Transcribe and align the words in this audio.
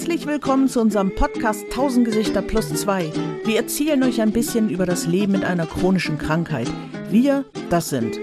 Herzlich 0.00 0.26
willkommen 0.26 0.66
zu 0.66 0.80
unserem 0.80 1.14
Podcast 1.14 1.64
1000 1.64 2.06
Gesichter 2.06 2.40
plus 2.40 2.72
2. 2.72 3.12
Wir 3.44 3.56
erzählen 3.58 4.02
euch 4.02 4.22
ein 4.22 4.32
bisschen 4.32 4.70
über 4.70 4.86
das 4.86 5.06
Leben 5.06 5.32
mit 5.32 5.44
einer 5.44 5.66
chronischen 5.66 6.16
Krankheit. 6.16 6.72
Wir, 7.10 7.44
das 7.68 7.90
sind 7.90 8.18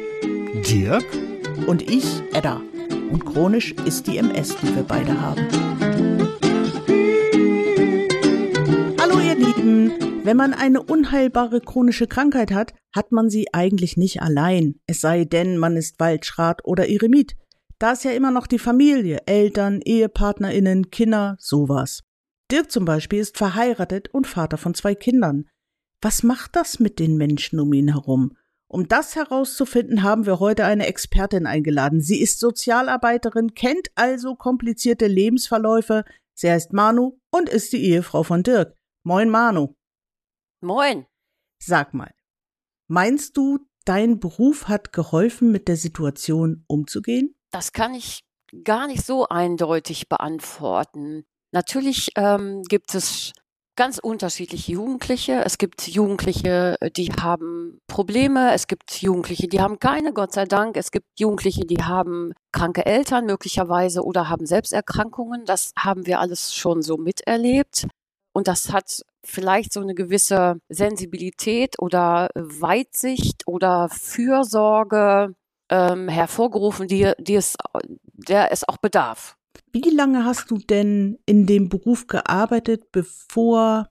Dirk 0.68 1.06
und 1.68 1.84
ich, 1.84 2.24
Edda. 2.34 2.64
Und 3.12 3.26
chronisch 3.26 3.76
ist 3.86 4.08
die 4.08 4.18
MS, 4.18 4.56
die 4.58 4.76
wir 4.76 4.82
beide 4.82 5.22
haben. 5.22 5.48
Hallo 9.00 9.20
ihr 9.20 9.36
Lieben! 9.36 9.92
Wenn 10.24 10.36
man 10.36 10.56
eine 10.56 10.82
unheilbare 10.82 11.62
chronische 11.62 12.08
Krankheit 12.08 12.52
hat, 12.52 12.74
hat 12.96 13.12
man 13.12 13.30
sie 13.30 13.54
eigentlich 13.54 13.98
nicht 13.98 14.24
allein. 14.24 14.80
Es 14.88 15.00
sei 15.00 15.26
denn, 15.26 15.60
man 15.60 15.78
ist 15.78 16.00
Waldschrat 16.00 16.66
oder 16.66 16.90
Eremit. 16.90 17.36
Da 17.80 17.92
ist 17.92 18.04
ja 18.04 18.12
immer 18.12 18.32
noch 18.32 18.48
die 18.48 18.60
Familie, 18.60 19.22
Eltern, 19.28 19.82
EhepartnerInnen, 19.84 20.90
Kinder, 20.90 21.36
sowas. 21.40 22.04
Dirk 22.52 22.72
zum 22.72 22.86
Beispiel 22.86 23.20
ist 23.20 23.38
verheiratet 23.38 24.10
und 24.14 24.26
Vater 24.26 24.58
von 24.58 24.74
zwei 24.74 24.96
Kindern. 24.96 25.48
Was 26.02 26.24
macht 26.24 26.56
das 26.56 26.80
mit 26.80 26.98
den 27.00 27.18
Menschen 27.18 27.60
um 27.60 27.72
ihn 27.74 27.90
herum? 27.90 28.36
Um 28.70 28.88
das 28.88 29.16
herauszufinden, 29.16 30.04
haben 30.04 30.26
wir 30.26 30.40
heute 30.40 30.66
eine 30.66 30.88
Expertin 30.88 31.46
eingeladen. 31.46 32.02
Sie 32.02 32.20
ist 32.20 32.40
Sozialarbeiterin, 32.40 33.54
kennt 33.54 33.90
also 33.96 34.36
komplizierte 34.36 35.08
Lebensverläufe. 35.08 36.04
Sie 36.34 36.50
heißt 36.50 36.74
Manu 36.74 37.20
und 37.32 37.48
ist 37.48 37.74
die 37.74 37.84
Ehefrau 37.84 38.24
von 38.24 38.44
Dirk. 38.44 38.76
Moin, 39.04 39.30
Manu. 39.30 39.76
Moin. 40.62 41.06
Sag 41.60 41.94
mal, 41.94 42.14
meinst 42.88 43.38
du, 43.38 43.60
dein 43.86 44.20
Beruf 44.20 44.68
hat 44.68 44.94
geholfen, 44.94 45.52
mit 45.52 45.68
der 45.68 45.78
Situation 45.78 46.64
umzugehen? 46.68 47.37
Das 47.52 47.72
kann 47.72 47.94
ich 47.94 48.24
gar 48.64 48.88
nicht 48.88 49.06
so 49.06 49.28
eindeutig 49.28 50.10
beantworten. 50.10 51.26
Natürlich 51.52 52.12
ähm, 52.16 52.64
gibt 52.64 52.94
es 52.94 53.34
ganz 53.78 54.00
unterschiedliche 54.00 54.74
Jugendliche. 54.74 55.44
Es 55.46 55.58
gibt 55.58 55.88
Jugendliche, 55.88 56.78
die 56.98 57.14
haben 57.14 57.80
Probleme. 57.88 58.54
Es 58.54 58.68
gibt 58.68 59.02
Jugendliche, 59.02 59.48
die 59.48 59.62
haben 59.62 59.80
keine, 59.80 60.12
Gott 60.12 60.34
sei 60.34 60.46
Dank. 60.46 60.76
Es 60.76 60.92
gibt 60.92 61.08
Jugendliche, 61.18 61.66
die 61.66 61.84
haben 61.84 62.34
kranke 62.52 62.86
Eltern 62.86 63.26
möglicherweise 63.26 64.04
oder 64.04 64.28
haben 64.28 64.46
Selbsterkrankungen. 64.46 65.46
Das 65.46 65.72
haben 65.78 66.06
wir 66.06 66.20
alles 66.20 66.54
schon 66.54 66.82
so 66.82 66.98
miterlebt. 66.98 67.88
Und 68.34 68.48
das 68.48 68.74
hat 68.74 69.02
vielleicht 69.24 69.74
so 69.74 69.80
eine 69.80 69.96
gewisse 69.96 70.60
Sensibilität 70.70 71.80
oder 71.80 72.30
Weitsicht 72.36 73.44
oder 73.48 73.90
Fürsorge 73.90 75.36
ähm, 75.70 76.08
hervorgerufen, 76.08 76.88
die, 76.88 77.12
die 77.20 77.36
es, 77.36 77.56
der 78.14 78.52
es 78.52 78.68
auch 78.68 78.78
bedarf. 78.78 79.38
Wie 79.72 79.90
lange 79.90 80.26
hast 80.26 80.50
du 80.52 80.58
denn 80.58 81.20
in 81.26 81.46
dem 81.46 81.70
Beruf 81.70 82.08
gearbeitet, 82.08 82.92
bevor 82.92 83.90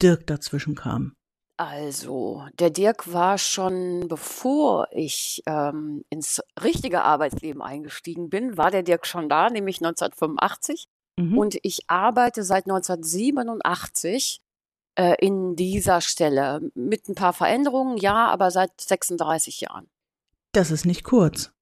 Dirk 0.00 0.26
dazwischen 0.26 0.74
kam? 0.74 1.14
Also, 1.58 2.44
der 2.58 2.70
Dirk 2.70 3.12
war 3.12 3.38
schon, 3.38 4.08
bevor 4.08 4.88
ich 4.90 5.42
ähm, 5.46 6.04
ins 6.08 6.42
richtige 6.62 7.02
Arbeitsleben 7.02 7.62
eingestiegen 7.62 8.30
bin, 8.30 8.56
war 8.56 8.70
der 8.70 8.82
Dirk 8.82 9.06
schon 9.06 9.28
da, 9.28 9.50
nämlich 9.50 9.76
1985. 9.76 10.88
Mhm. 11.18 11.38
Und 11.38 11.58
ich 11.62 11.88
arbeite 11.88 12.42
seit 12.42 12.64
1987 12.64 14.40
äh, 14.98 15.14
in 15.20 15.54
dieser 15.56 16.00
Stelle 16.00 16.70
mit 16.74 17.08
ein 17.08 17.14
paar 17.14 17.32
Veränderungen, 17.32 17.96
ja, 17.96 18.26
aber 18.26 18.50
seit 18.50 18.80
36 18.80 19.60
Jahren. 19.60 19.88
Das 20.52 20.70
ist 20.70 20.84
nicht 20.84 21.04
kurz. 21.04 21.52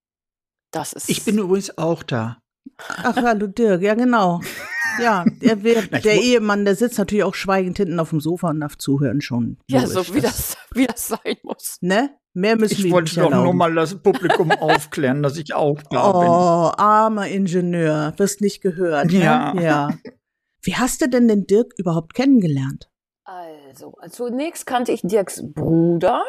Das 0.73 0.93
ist. 0.93 1.09
Ich 1.09 1.25
bin 1.25 1.39
übrigens 1.39 1.77
auch 1.79 2.03
da. 2.03 2.39
Ach, 2.79 3.17
hallo 3.17 3.47
Dirk, 3.47 3.83
ja 3.83 3.95
genau. 3.95 4.41
Ja, 5.01 5.25
der, 5.41 5.57
der 5.57 6.21
Ehemann, 6.21 6.65
der 6.65 6.75
sitzt 6.75 6.99
natürlich 6.99 7.25
auch 7.25 7.35
schweigend 7.35 7.77
hinten 7.77 8.01
auf 8.01 8.11
dem 8.11 8.21
Sofa 8.21 8.51
und 8.51 8.61
darf 8.61 8.77
zuhören 8.77 9.21
schon. 9.21 9.59
Ja, 9.69 9.87
so 9.87 10.15
wie 10.15 10.21
das, 10.21 10.57
wie 10.75 10.87
das 10.87 11.09
sein 11.09 11.37
muss. 11.43 11.79
Ne? 11.81 12.11
Mehr 12.33 12.57
müssen 12.57 12.75
ich 12.75 12.85
wir 12.85 12.93
wollte 12.93 13.11
nicht 13.11 13.19
doch 13.19 13.25
erlauben. 13.25 13.45
nur 13.45 13.55
mal 13.55 13.75
das 13.75 14.01
Publikum 14.03 14.51
aufklären, 14.61 15.23
dass 15.23 15.37
ich 15.37 15.55
auch 15.55 15.83
da 15.91 16.13
bin. 16.13 16.29
Oh, 16.29 16.73
armer 16.77 17.29
Ingenieur, 17.29 18.13
wirst 18.17 18.41
nicht 18.41 18.61
gehört. 18.61 19.11
Ja. 19.11 19.55
Ne? 19.55 19.65
ja. 19.65 19.91
Wie 20.63 20.77
hast 20.77 21.01
du 21.01 21.09
denn 21.09 21.27
den 21.27 21.47
Dirk 21.47 21.73
überhaupt 21.77 22.15
kennengelernt? 22.15 22.89
Also, 23.25 23.95
zunächst 24.11 24.67
kannte 24.67 24.93
ich 24.93 25.01
Dirks 25.03 25.43
Bruder. 25.55 26.23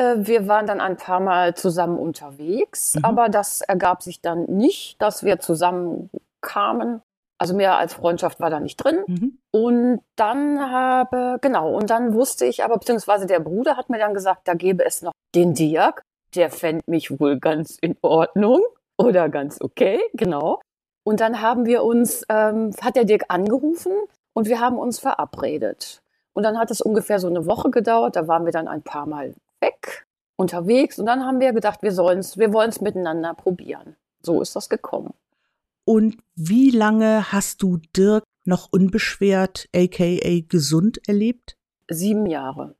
Äh, 0.00 0.26
Wir 0.26 0.48
waren 0.48 0.66
dann 0.66 0.80
ein 0.80 0.96
paar 0.96 1.20
Mal 1.20 1.54
zusammen 1.54 1.98
unterwegs, 1.98 2.94
Mhm. 2.96 3.04
aber 3.04 3.28
das 3.28 3.60
ergab 3.60 4.02
sich 4.02 4.20
dann 4.22 4.44
nicht, 4.44 5.00
dass 5.02 5.22
wir 5.24 5.40
zusammen 5.40 6.10
kamen. 6.40 7.02
Also 7.38 7.54
mehr 7.54 7.76
als 7.78 7.94
Freundschaft 7.94 8.40
war 8.40 8.50
da 8.50 8.60
nicht 8.60 8.76
drin. 8.76 8.98
Mhm. 9.06 9.38
Und 9.50 10.00
dann 10.16 10.70
habe, 10.70 11.38
genau, 11.40 11.74
und 11.74 11.88
dann 11.90 12.12
wusste 12.14 12.44
ich 12.46 12.64
aber, 12.64 12.76
beziehungsweise 12.78 13.26
der 13.26 13.40
Bruder 13.40 13.76
hat 13.76 13.88
mir 13.90 13.98
dann 13.98 14.14
gesagt, 14.14 14.46
da 14.46 14.54
gäbe 14.54 14.84
es 14.84 15.02
noch 15.02 15.12
den 15.34 15.54
Dirk, 15.54 16.02
der 16.34 16.50
fände 16.50 16.82
mich 16.86 17.18
wohl 17.18 17.38
ganz 17.38 17.78
in 17.80 17.96
Ordnung 18.02 18.60
oder 18.98 19.28
ganz 19.28 19.60
okay, 19.60 20.00
genau. 20.12 20.60
Und 21.02 21.20
dann 21.20 21.40
haben 21.40 21.64
wir 21.64 21.82
uns, 21.82 22.24
ähm, 22.28 22.72
hat 22.82 22.96
der 22.96 23.04
Dirk 23.06 23.24
angerufen 23.28 23.92
und 24.34 24.46
wir 24.46 24.60
haben 24.60 24.78
uns 24.78 24.98
verabredet. 24.98 26.00
Und 26.34 26.42
dann 26.44 26.58
hat 26.58 26.70
es 26.70 26.80
ungefähr 26.82 27.18
so 27.18 27.26
eine 27.28 27.46
Woche 27.46 27.70
gedauert, 27.70 28.16
da 28.16 28.28
waren 28.28 28.44
wir 28.44 28.52
dann 28.52 28.68
ein 28.68 28.82
paar 28.82 29.06
Mal 29.06 29.34
weg, 29.60 30.06
unterwegs 30.36 30.98
und 30.98 31.06
dann 31.06 31.24
haben 31.24 31.40
wir 31.40 31.52
gedacht, 31.52 31.82
wir 31.82 31.92
sollen's, 31.92 32.38
wir 32.38 32.52
wollen 32.52 32.70
es 32.70 32.80
miteinander 32.80 33.34
probieren. 33.34 33.96
So 34.22 34.40
ist 34.40 34.56
das 34.56 34.68
gekommen. 34.68 35.14
Und 35.84 36.18
wie 36.34 36.70
lange 36.70 37.32
hast 37.32 37.62
du 37.62 37.78
Dirk 37.96 38.24
noch 38.44 38.68
unbeschwert, 38.70 39.68
aka 39.74 40.40
gesund 40.48 41.00
erlebt? 41.08 41.56
Sieben 41.88 42.26
Jahre. 42.26 42.74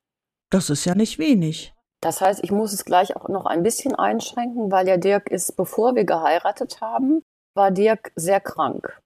Das 0.49 0.69
ist 0.69 0.85
ja 0.85 0.95
nicht 0.95 1.19
wenig. 1.19 1.73
Das 2.01 2.19
heißt, 2.19 2.43
ich 2.43 2.51
muss 2.51 2.73
es 2.73 2.83
gleich 2.83 3.15
auch 3.15 3.29
noch 3.29 3.45
ein 3.45 3.63
bisschen 3.63 3.95
einschränken, 3.95 4.71
weil 4.71 4.85
der 4.85 4.97
Dirk 4.97 5.29
ist, 5.29 5.55
bevor 5.55 5.95
wir 5.95 6.03
geheiratet 6.03 6.81
haben, 6.81 7.23
war 7.53 7.69
Dirk 7.71 8.11
sehr 8.15 8.39
krank. 8.39 8.99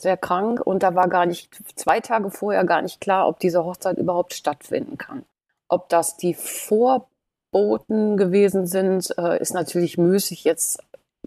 Sehr 0.00 0.16
krank 0.16 0.60
und 0.60 0.82
da 0.84 0.94
war 0.94 1.08
gar 1.08 1.26
nicht, 1.26 1.50
zwei 1.76 2.00
Tage 2.00 2.30
vorher 2.30 2.64
gar 2.64 2.82
nicht 2.82 3.00
klar, 3.00 3.26
ob 3.26 3.40
diese 3.40 3.64
Hochzeit 3.64 3.98
überhaupt 3.98 4.34
stattfinden 4.34 4.96
kann. 4.96 5.24
Ob 5.68 5.88
das 5.88 6.16
die 6.16 6.34
Vorboten 6.34 8.16
gewesen 8.16 8.66
sind, 8.66 9.14
äh, 9.18 9.40
ist 9.40 9.54
natürlich 9.54 9.98
müßig 9.98 10.44
jetzt 10.44 10.82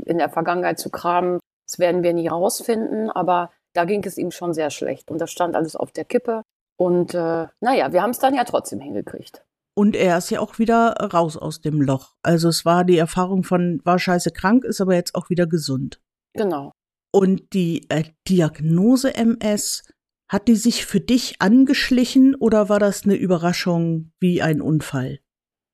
in 0.05 0.17
der 0.17 0.29
Vergangenheit 0.29 0.79
zu 0.79 0.89
kramen. 0.89 1.39
Das 1.67 1.79
werden 1.79 2.03
wir 2.03 2.13
nie 2.13 2.27
rausfinden, 2.27 3.09
aber 3.09 3.51
da 3.73 3.85
ging 3.85 4.03
es 4.03 4.17
ihm 4.17 4.31
schon 4.31 4.53
sehr 4.53 4.69
schlecht 4.69 5.11
und 5.11 5.19
das 5.19 5.31
stand 5.31 5.55
alles 5.55 5.75
auf 5.75 5.91
der 5.91 6.05
Kippe. 6.05 6.43
Und 6.77 7.13
äh, 7.13 7.47
naja, 7.59 7.93
wir 7.93 8.01
haben 8.01 8.09
es 8.09 8.19
dann 8.19 8.33
ja 8.33 8.43
trotzdem 8.43 8.79
hingekriegt. 8.79 9.45
Und 9.73 9.95
er 9.95 10.17
ist 10.17 10.29
ja 10.29 10.39
auch 10.41 10.59
wieder 10.59 10.93
raus 11.13 11.37
aus 11.37 11.61
dem 11.61 11.81
Loch. 11.81 12.15
Also 12.23 12.49
es 12.49 12.65
war 12.65 12.83
die 12.83 12.97
Erfahrung 12.97 13.43
von, 13.43 13.79
war 13.85 13.99
scheiße 13.99 14.31
krank, 14.31 14.65
ist 14.65 14.81
aber 14.81 14.95
jetzt 14.95 15.15
auch 15.15 15.29
wieder 15.29 15.47
gesund. 15.47 16.01
Genau. 16.33 16.71
Und 17.13 17.53
die 17.53 17.89
äh, 17.89 18.05
Diagnose 18.27 19.15
MS, 19.15 19.83
hat 20.31 20.47
die 20.47 20.55
sich 20.55 20.85
für 20.85 21.01
dich 21.01 21.35
angeschlichen 21.41 22.35
oder 22.35 22.69
war 22.69 22.79
das 22.79 23.03
eine 23.03 23.15
Überraschung 23.15 24.13
wie 24.21 24.41
ein 24.41 24.61
Unfall? 24.61 25.19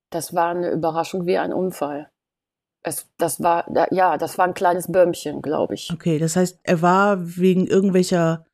Das 0.09 0.34
war 0.34 0.50
eine 0.50 0.72
Überraschung 0.72 1.28
wie 1.28 1.38
ein 1.38 1.53
Unfall. 1.53 2.09
Es, 2.81 3.07
das 3.18 3.40
war, 3.44 3.68
ja, 3.91 4.18
das 4.18 4.40
war 4.40 4.45
ein 4.45 4.56
kleines 4.56 4.91
Bömmchen, 4.91 5.44
glaube 5.44 5.75
ich. 5.75 5.91
Okay, 5.94 6.18
das 6.18 6.35
heißt, 6.35 6.59
er 6.63 6.81
war 6.81 7.38
wegen 7.38 7.68
irgendwelcher 7.68 8.47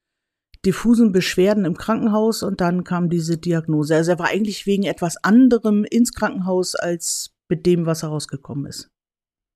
diffusen 0.65 1.13
Beschwerden 1.13 1.63
im 1.63 1.77
Krankenhaus 1.77 2.43
und 2.43 2.59
dann 2.59 2.83
kam 2.83 3.09
diese 3.09 3.37
Diagnose. 3.37 3.95
Also 3.95 4.11
er 4.11 4.19
war 4.19 4.27
eigentlich 4.27 4.65
wegen 4.65 4.83
etwas 4.83 5.15
anderem 5.23 5.85
ins 5.85 6.13
Krankenhaus 6.13 6.75
als 6.75 7.33
mit 7.47 7.65
dem, 7.65 7.85
was 7.85 8.03
herausgekommen 8.03 8.65
ist. 8.65 8.89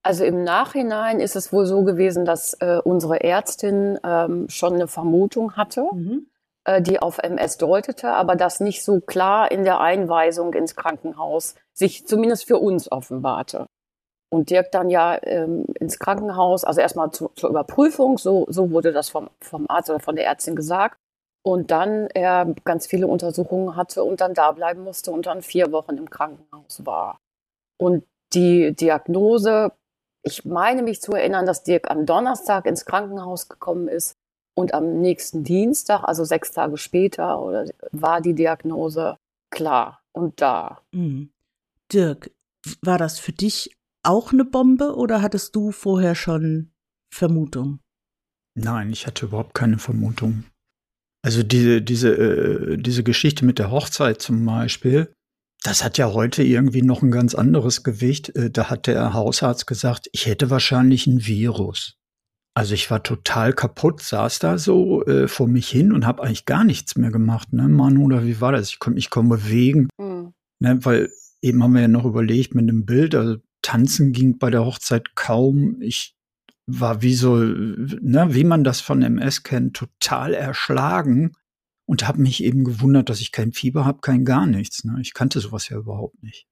Also 0.01 0.23
im 0.23 0.45
Nachhinein 0.45 1.19
ist 1.19 1.35
es 1.35 1.51
wohl 1.51 1.65
so 1.65 1.83
gewesen, 1.83 2.23
dass 2.23 2.53
äh, 2.61 2.79
unsere 2.81 3.21
Ärztin 3.21 3.99
ähm, 4.05 4.47
schon 4.47 4.75
eine 4.75 4.87
Vermutung 4.87 5.57
hatte, 5.57 5.83
Mhm. 5.93 6.27
Äh, 6.67 6.81
die 6.81 6.99
auf 6.99 7.17
MS 7.19 7.57
deutete, 7.57 8.09
aber 8.09 8.35
das 8.35 8.59
nicht 8.59 8.83
so 8.83 8.99
klar 8.99 9.49
in 9.51 9.63
der 9.63 9.79
Einweisung 9.79 10.53
ins 10.53 10.75
Krankenhaus 10.75 11.55
sich 11.73 12.05
zumindest 12.05 12.45
für 12.45 12.57
uns 12.57 12.91
offenbarte. 12.91 13.67
Und 14.29 14.49
Dirk 14.49 14.73
dann 14.73 14.89
ja 14.89 15.17
ähm, 15.23 15.65
ins 15.79 15.97
Krankenhaus, 15.97 16.65
also 16.65 16.81
erstmal 16.81 17.11
zu, 17.11 17.29
zur 17.35 17.49
Überprüfung, 17.49 18.17
so, 18.17 18.45
so 18.49 18.69
wurde 18.71 18.91
das 18.91 19.09
vom, 19.09 19.29
vom 19.39 19.65
Arzt 19.69 19.89
oder 19.89 20.01
von 20.01 20.17
der 20.17 20.25
Ärztin 20.25 20.57
gesagt. 20.57 20.97
Und 21.41 21.71
dann 21.71 22.09
er 22.13 22.53
ganz 22.65 22.87
viele 22.87 23.07
Untersuchungen 23.07 23.77
hatte 23.77 24.03
und 24.03 24.19
dann 24.19 24.33
da 24.33 24.51
bleiben 24.51 24.83
musste 24.83 25.11
und 25.11 25.25
dann 25.25 25.41
vier 25.41 25.71
Wochen 25.71 25.95
im 25.97 26.09
Krankenhaus 26.09 26.85
war. 26.85 27.21
Und 27.79 28.03
die 28.33 28.75
Diagnose, 28.75 29.71
ich 30.23 30.43
meine 30.43 30.83
mich 30.83 31.01
zu 31.01 31.13
erinnern, 31.13 31.45
dass 31.45 31.63
Dirk 31.63 31.89
am 31.89 32.05
Donnerstag 32.05 32.65
ins 32.65 32.83
Krankenhaus 32.83 33.47
gekommen 33.47 33.87
ist 33.87 34.17
und 34.57 34.73
am 34.73 34.99
nächsten 35.01 35.43
Dienstag, 35.43 36.03
also 36.03 36.23
sechs 36.23 36.51
Tage 36.51 36.77
später, 36.77 37.39
oder, 37.39 37.65
war 37.91 38.21
die 38.21 38.33
Diagnose 38.33 39.17
klar 39.51 40.01
und 40.13 40.41
da. 40.41 40.81
Mhm. 40.91 41.29
Dirk, 41.93 42.31
war 42.81 42.97
das 42.97 43.19
für 43.19 43.33
dich 43.33 43.77
auch 44.01 44.33
eine 44.33 44.45
Bombe 44.45 44.95
oder 44.95 45.21
hattest 45.21 45.55
du 45.55 45.71
vorher 45.71 46.15
schon 46.15 46.71
Vermutung? 47.13 47.79
Nein, 48.55 48.89
ich 48.91 49.05
hatte 49.05 49.27
überhaupt 49.27 49.53
keine 49.53 49.77
Vermutung. 49.77 50.45
Also 51.23 51.43
diese, 51.43 51.83
diese, 51.83 52.15
äh, 52.15 52.77
diese 52.77 53.03
Geschichte 53.03 53.45
mit 53.45 53.59
der 53.59 53.69
Hochzeit 53.69 54.23
zum 54.23 54.43
Beispiel, 54.43 55.13
das 55.61 55.83
hat 55.83 55.99
ja 55.99 56.13
heute 56.13 56.41
irgendwie 56.41 56.81
noch 56.81 57.03
ein 57.03 57.11
ganz 57.11 57.35
anderes 57.35 57.83
Gewicht. 57.83 58.35
Äh, 58.35 58.49
da 58.49 58.71
hat 58.71 58.87
der 58.87 59.13
Hausarzt 59.13 59.67
gesagt, 59.67 60.09
ich 60.13 60.25
hätte 60.25 60.49
wahrscheinlich 60.49 61.05
ein 61.05 61.27
Virus. 61.27 61.97
Also 62.57 62.73
ich 62.73 62.89
war 62.89 63.03
total 63.03 63.53
kaputt, 63.53 64.01
saß 64.01 64.39
da 64.39 64.57
so 64.57 65.05
äh, 65.05 65.27
vor 65.27 65.47
mich 65.47 65.69
hin 65.69 65.91
und 65.91 66.07
habe 66.07 66.23
eigentlich 66.23 66.45
gar 66.45 66.63
nichts 66.63 66.95
mehr 66.95 67.11
gemacht, 67.11 67.53
ne, 67.53 67.69
Manu, 67.69 68.05
oder 68.05 68.25
wie 68.25 68.41
war 68.41 68.51
das? 68.51 68.69
Ich 68.69 68.79
konnte 68.79 68.95
mich 68.95 69.11
kaum 69.11 69.29
bewegen, 69.29 69.89
mhm. 69.99 70.33
ne, 70.57 70.83
weil 70.83 71.11
eben 71.43 71.61
haben 71.61 71.75
wir 71.75 71.81
ja 71.81 71.87
noch 71.87 72.03
überlegt 72.03 72.55
mit 72.55 72.67
dem 72.67 72.83
Bild, 72.83 73.13
also 73.13 73.37
tanzen 73.61 74.11
ging 74.11 74.39
bei 74.39 74.49
der 74.49 74.65
Hochzeit 74.65 75.13
kaum. 75.13 75.79
Ich 75.83 76.15
war 76.65 77.03
wie 77.03 77.13
so, 77.13 77.35
ne, 77.35 78.29
wie 78.31 78.43
man 78.43 78.63
das 78.63 78.81
von 78.81 79.03
MS 79.03 79.43
kennt, 79.43 79.75
total 79.75 80.33
erschlagen 80.33 81.33
und 81.85 82.07
habe 82.07 82.21
mich 82.21 82.43
eben 82.43 82.63
gewundert, 82.63 83.09
dass 83.09 83.21
ich 83.21 83.31
kein 83.31 83.51
Fieber 83.53 83.85
habe, 83.85 83.99
kein 84.01 84.25
gar 84.25 84.47
nichts. 84.47 84.83
Ne? 84.83 84.97
Ich 84.99 85.13
kannte 85.13 85.41
sowas 85.41 85.69
ja 85.69 85.77
überhaupt 85.77 86.23
nicht. 86.23 86.47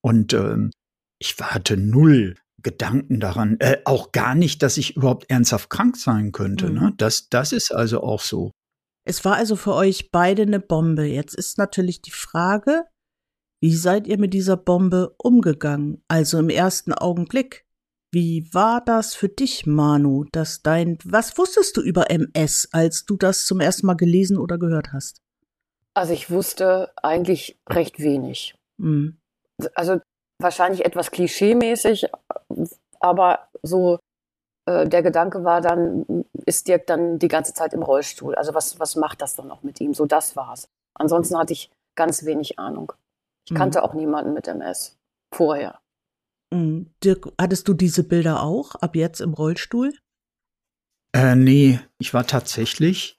Und 0.00 0.32
ähm, 0.32 0.70
ich 1.18 1.36
hatte 1.38 1.76
null 1.76 2.36
Gedanken 2.64 3.20
daran, 3.20 3.56
äh, 3.60 3.78
auch 3.84 4.10
gar 4.10 4.34
nicht, 4.34 4.62
dass 4.62 4.76
ich 4.76 4.96
überhaupt 4.96 5.30
ernsthaft 5.30 5.70
krank 5.70 5.96
sein 5.96 6.32
könnte. 6.32 6.68
Mhm. 6.68 6.74
Ne? 6.74 6.92
Das, 6.96 7.28
das 7.28 7.52
ist 7.52 7.72
also 7.72 8.02
auch 8.02 8.20
so. 8.20 8.50
Es 9.06 9.24
war 9.24 9.36
also 9.36 9.54
für 9.54 9.74
euch 9.74 10.10
beide 10.10 10.42
eine 10.42 10.60
Bombe. 10.60 11.04
Jetzt 11.04 11.34
ist 11.34 11.58
natürlich 11.58 12.02
die 12.02 12.10
Frage, 12.10 12.84
wie 13.62 13.74
seid 13.74 14.06
ihr 14.06 14.18
mit 14.18 14.34
dieser 14.34 14.56
Bombe 14.56 15.14
umgegangen? 15.18 16.02
Also 16.08 16.38
im 16.38 16.48
ersten 16.48 16.92
Augenblick. 16.92 17.64
Wie 18.12 18.48
war 18.52 18.82
das 18.84 19.14
für 19.14 19.28
dich, 19.28 19.66
Manu, 19.66 20.24
dass 20.32 20.62
dein, 20.62 20.98
was 21.04 21.36
wusstest 21.36 21.76
du 21.76 21.80
über 21.80 22.10
MS, 22.10 22.68
als 22.70 23.04
du 23.04 23.16
das 23.16 23.44
zum 23.44 23.60
ersten 23.60 23.86
Mal 23.86 23.94
gelesen 23.94 24.38
oder 24.38 24.56
gehört 24.56 24.92
hast? 24.92 25.20
Also 25.94 26.12
ich 26.12 26.30
wusste 26.30 26.92
eigentlich 27.02 27.58
recht 27.68 27.98
wenig. 27.98 28.54
Mhm. 28.76 29.18
Also 29.74 30.00
wahrscheinlich 30.44 30.84
etwas 30.84 31.10
klischeemäßig, 31.10 32.06
aber 33.00 33.48
so 33.62 33.98
äh, 34.66 34.88
der 34.88 35.02
Gedanke 35.02 35.42
war 35.42 35.60
dann, 35.60 36.24
ist 36.46 36.68
Dirk 36.68 36.86
dann 36.86 37.18
die 37.18 37.28
ganze 37.28 37.54
Zeit 37.54 37.72
im 37.72 37.82
Rollstuhl? 37.82 38.34
Also 38.36 38.54
was, 38.54 38.78
was 38.78 38.94
macht 38.94 39.20
das 39.20 39.34
dann 39.34 39.50
auch 39.50 39.62
mit 39.62 39.80
ihm? 39.80 39.94
So 39.94 40.06
das 40.06 40.36
war's. 40.36 40.68
Ansonsten 40.94 41.36
hatte 41.36 41.52
ich 41.52 41.70
ganz 41.96 42.24
wenig 42.24 42.58
Ahnung. 42.58 42.92
Ich 43.46 43.52
mhm. 43.52 43.56
kannte 43.56 43.82
auch 43.82 43.94
niemanden 43.94 44.32
mit 44.32 44.46
MS 44.46 44.96
vorher. 45.34 45.80
Mhm. 46.52 46.90
Dirk, 47.02 47.32
hattest 47.40 47.66
du 47.66 47.74
diese 47.74 48.04
Bilder 48.04 48.42
auch 48.42 48.76
ab 48.76 48.94
jetzt 48.94 49.20
im 49.20 49.34
Rollstuhl? 49.34 49.92
Äh, 51.14 51.36
nee, 51.36 51.80
ich 51.98 52.14
war 52.14 52.26
tatsächlich 52.26 53.18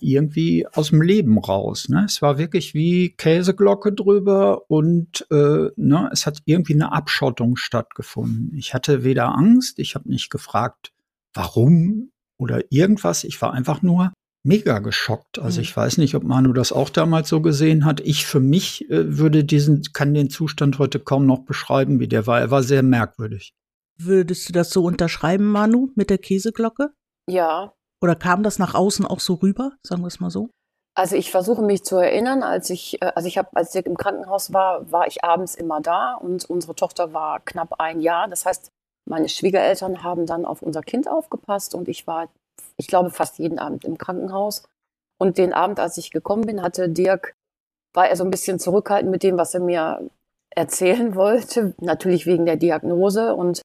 irgendwie 0.00 0.66
aus 0.72 0.90
dem 0.90 1.02
Leben 1.02 1.38
raus. 1.38 1.88
Ne? 1.88 2.04
Es 2.06 2.22
war 2.22 2.38
wirklich 2.38 2.74
wie 2.74 3.10
Käseglocke 3.10 3.92
drüber 3.92 4.70
und 4.70 5.26
äh, 5.30 5.68
ne, 5.76 6.10
es 6.12 6.26
hat 6.26 6.38
irgendwie 6.44 6.74
eine 6.74 6.92
Abschottung 6.92 7.56
stattgefunden. 7.56 8.56
Ich 8.56 8.74
hatte 8.74 9.04
weder 9.04 9.34
Angst, 9.36 9.78
ich 9.78 9.94
habe 9.94 10.08
nicht 10.08 10.30
gefragt, 10.30 10.92
warum 11.34 12.10
oder 12.38 12.60
irgendwas. 12.70 13.24
Ich 13.24 13.40
war 13.42 13.52
einfach 13.52 13.82
nur 13.82 14.12
mega 14.42 14.78
geschockt. 14.78 15.38
Also 15.38 15.58
mhm. 15.58 15.62
ich 15.62 15.76
weiß 15.76 15.98
nicht, 15.98 16.14
ob 16.14 16.24
Manu 16.24 16.52
das 16.52 16.72
auch 16.72 16.88
damals 16.88 17.28
so 17.28 17.40
gesehen 17.40 17.84
hat. 17.84 18.00
Ich 18.00 18.26
für 18.26 18.40
mich 18.40 18.90
äh, 18.90 19.18
würde 19.18 19.44
diesen, 19.44 19.82
kann 19.92 20.14
den 20.14 20.30
Zustand 20.30 20.78
heute 20.78 20.98
kaum 20.98 21.26
noch 21.26 21.44
beschreiben, 21.44 22.00
wie 22.00 22.08
der 22.08 22.26
war. 22.26 22.40
Er 22.40 22.50
war 22.50 22.62
sehr 22.62 22.82
merkwürdig. 22.82 23.52
Würdest 23.98 24.48
du 24.48 24.52
das 24.54 24.70
so 24.70 24.84
unterschreiben, 24.84 25.46
Manu, 25.46 25.90
mit 25.94 26.08
der 26.08 26.16
Käseglocke? 26.16 26.88
Ja, 27.28 27.74
oder 28.00 28.16
kam 28.16 28.42
das 28.42 28.58
nach 28.58 28.74
außen 28.74 29.06
auch 29.06 29.20
so 29.20 29.34
rüber, 29.34 29.72
sagen 29.82 30.02
wir 30.02 30.08
es 30.08 30.20
mal 30.20 30.30
so? 30.30 30.50
Also 30.94 31.16
ich 31.16 31.30
versuche 31.30 31.62
mich 31.62 31.84
zu 31.84 31.96
erinnern, 31.96 32.42
als 32.42 32.68
ich, 32.70 33.00
äh, 33.00 33.12
also 33.14 33.28
ich 33.28 33.38
habe, 33.38 33.48
als 33.54 33.74
ich 33.74 33.86
im 33.86 33.96
Krankenhaus 33.96 34.52
war, 34.52 34.90
war 34.90 35.06
ich 35.06 35.24
abends 35.24 35.54
immer 35.54 35.80
da 35.80 36.14
und 36.14 36.44
unsere 36.44 36.74
Tochter 36.74 37.12
war 37.12 37.40
knapp 37.40 37.74
ein 37.78 38.00
Jahr. 38.00 38.28
Das 38.28 38.44
heißt, 38.44 38.70
meine 39.08 39.28
Schwiegereltern 39.28 40.02
haben 40.02 40.26
dann 40.26 40.44
auf 40.44 40.62
unser 40.62 40.82
Kind 40.82 41.08
aufgepasst 41.08 41.74
und 41.74 41.88
ich 41.88 42.06
war, 42.06 42.28
ich 42.76 42.86
glaube, 42.86 43.10
fast 43.10 43.38
jeden 43.38 43.58
Abend 43.58 43.84
im 43.84 43.98
Krankenhaus. 43.98 44.64
Und 45.18 45.38
den 45.38 45.52
Abend, 45.52 45.80
als 45.80 45.96
ich 45.98 46.10
gekommen 46.10 46.46
bin, 46.46 46.62
hatte 46.62 46.88
Dirk, 46.88 47.34
war 47.94 48.08
er 48.08 48.16
so 48.16 48.24
ein 48.24 48.30
bisschen 48.30 48.58
zurückhaltend 48.58 49.10
mit 49.10 49.22
dem, 49.22 49.36
was 49.36 49.54
er 49.54 49.60
mir 49.60 50.10
erzählen 50.50 51.14
wollte, 51.14 51.74
natürlich 51.80 52.26
wegen 52.26 52.46
der 52.46 52.56
Diagnose. 52.56 53.34
Und 53.34 53.62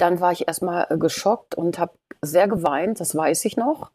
dann 0.00 0.20
war 0.20 0.32
ich 0.32 0.48
erstmal 0.48 0.86
äh, 0.90 0.96
geschockt 0.96 1.54
und 1.54 1.78
habe 1.78 1.92
sehr 2.22 2.48
geweint, 2.48 3.00
das 3.00 3.14
weiß 3.14 3.44
ich 3.44 3.56
noch. 3.56 3.90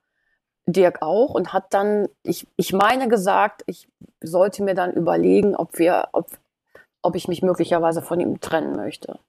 Dirk 0.67 1.01
auch 1.01 1.35
und 1.35 1.53
hat 1.53 1.73
dann, 1.73 2.09
ich, 2.23 2.47
ich 2.55 2.73
meine 2.73 3.07
gesagt, 3.07 3.63
ich 3.67 3.87
sollte 4.21 4.63
mir 4.63 4.73
dann 4.73 4.93
überlegen, 4.93 5.55
ob 5.55 5.77
wir, 5.77 6.09
ob, 6.11 6.27
ob 7.03 7.15
ich 7.15 7.27
mich 7.27 7.43
möglicherweise 7.43 8.01
von 8.01 8.19
ihm 8.19 8.39
trennen 8.39 8.75
möchte. 8.75 9.19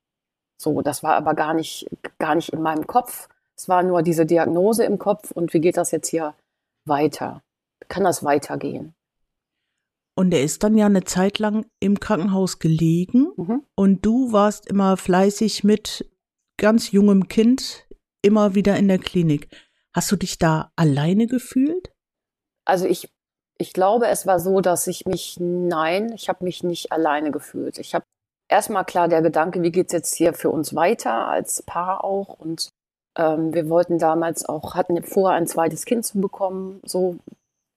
So, 0.58 0.81
das 0.81 1.02
war 1.02 1.14
aber 1.14 1.34
gar 1.34 1.52
nicht, 1.52 1.90
gar 2.19 2.34
nicht 2.34 2.50
in 2.50 2.62
meinem 2.62 2.87
Kopf. 2.87 3.28
Es 3.55 3.69
war 3.69 3.82
nur 3.82 4.02
diese 4.02 4.25
Diagnose 4.25 4.84
im 4.84 4.99
Kopf 4.99 5.31
und 5.31 5.52
wie 5.52 5.61
geht 5.61 5.76
das 5.76 5.90
jetzt 5.90 6.08
hier 6.08 6.34
weiter? 6.87 7.43
Kann 7.88 8.05
das 8.05 8.25
weitergehen? 8.25 8.94
Und 10.14 10.32
er 10.32 10.43
ist 10.43 10.62
dann 10.62 10.78
ja 10.78 10.87
eine 10.87 11.05
Zeit 11.05 11.38
lang 11.38 11.67
im 11.78 12.00
Krankenhaus 12.00 12.58
gelegen 12.58 13.28
mhm. 13.37 13.62
und 13.75 14.06
du 14.06 14.32
warst 14.32 14.67
immer 14.67 14.96
fleißig 14.96 15.62
mit 15.62 16.06
ganz 16.56 16.91
jungem 16.93 17.29
Kind 17.29 17.87
immer 18.23 18.55
wieder 18.55 18.76
in 18.76 18.88
der 18.88 18.99
Klinik. 18.99 19.49
Hast 19.93 20.11
du 20.12 20.17
dich 20.17 20.38
da 20.38 20.73
alleine 20.76 21.26
gefühlt? 21.26 21.93
Also 22.64 22.87
ich, 22.87 23.08
ich 23.58 23.73
glaube, 23.73 24.08
es 24.08 24.26
war 24.26 24.41
so, 24.41 24.61
dass 24.61 24.87
ich 24.87 25.06
mich, 25.06 25.37
nein, 25.38 26.12
ich 26.12 26.29
habe 26.29 26.44
mich 26.44 26.62
nicht 26.62 26.93
alleine 26.93 27.31
gefühlt. 27.31 27.79
Ich 27.79 27.94
habe 27.94 28.05
erstmal 28.49 28.85
klar 28.85 29.08
der 29.08 29.23
Gedanke, 29.23 29.62
wie 29.62 29.73
geht 29.73 29.87
es 29.87 29.93
jetzt 29.93 30.14
hier 30.14 30.35
für 30.35 30.50
uns 30.50 30.75
weiter 30.75 31.29
als 31.29 31.62
Paar 31.62 32.05
auch 32.05 32.38
und 32.38 32.70
ähm, 33.17 33.55
wir 33.55 33.69
wollten 33.69 33.99
damals 33.99 34.47
auch, 34.47 34.75
hatten 34.75 35.02
vor, 35.02 35.31
ein 35.31 35.47
zweites 35.47 35.85
Kind 35.85 36.05
zu 36.05 36.20
bekommen. 36.20 36.81
So, 36.85 37.17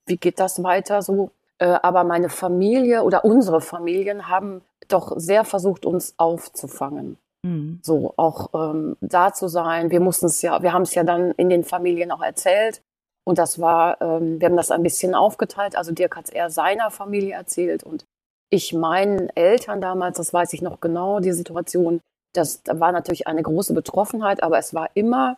wie 0.05 0.17
geht 0.17 0.39
das 0.39 0.61
weiter? 0.63 1.01
So, 1.01 1.31
äh, 1.59 1.65
aber 1.65 2.03
meine 2.03 2.29
Familie 2.29 3.03
oder 3.03 3.23
unsere 3.25 3.61
Familien 3.61 4.27
haben 4.27 4.61
doch 4.87 5.13
sehr 5.17 5.45
versucht, 5.45 5.85
uns 5.85 6.15
aufzufangen. 6.17 7.17
Mhm. 7.43 7.79
So 7.83 8.13
auch 8.17 8.49
ähm, 8.53 8.97
da 9.01 9.33
zu 9.33 9.47
sein. 9.47 9.91
Wir 9.91 9.99
mussten 9.99 10.25
es 10.25 10.41
ja, 10.41 10.61
wir 10.61 10.73
haben 10.73 10.83
es 10.83 10.93
ja 10.95 11.03
dann 11.03 11.31
in 11.31 11.49
den 11.49 11.63
Familien 11.63 12.11
auch 12.11 12.21
erzählt. 12.21 12.81
Und 13.25 13.37
das 13.37 13.59
war, 13.59 14.01
ähm, 14.01 14.39
wir 14.41 14.47
haben 14.47 14.57
das 14.57 14.71
ein 14.71 14.83
bisschen 14.83 15.13
aufgeteilt. 15.13 15.75
Also 15.75 15.91
Dirk 15.91 16.15
hat 16.15 16.25
es 16.25 16.31
eher 16.31 16.49
seiner 16.49 16.89
Familie 16.91 17.35
erzählt 17.35 17.83
und 17.83 18.05
ich 18.49 18.73
meinen 18.73 19.29
Eltern 19.35 19.81
damals, 19.81 20.17
das 20.17 20.33
weiß 20.33 20.53
ich 20.53 20.61
noch 20.61 20.79
genau, 20.79 21.19
die 21.19 21.33
Situation, 21.33 22.01
das 22.33 22.63
da 22.63 22.79
war 22.79 22.91
natürlich 22.91 23.27
eine 23.27 23.43
große 23.43 23.73
Betroffenheit, 23.73 24.41
aber 24.41 24.57
es 24.57 24.73
war 24.73 24.89
immer, 24.95 25.37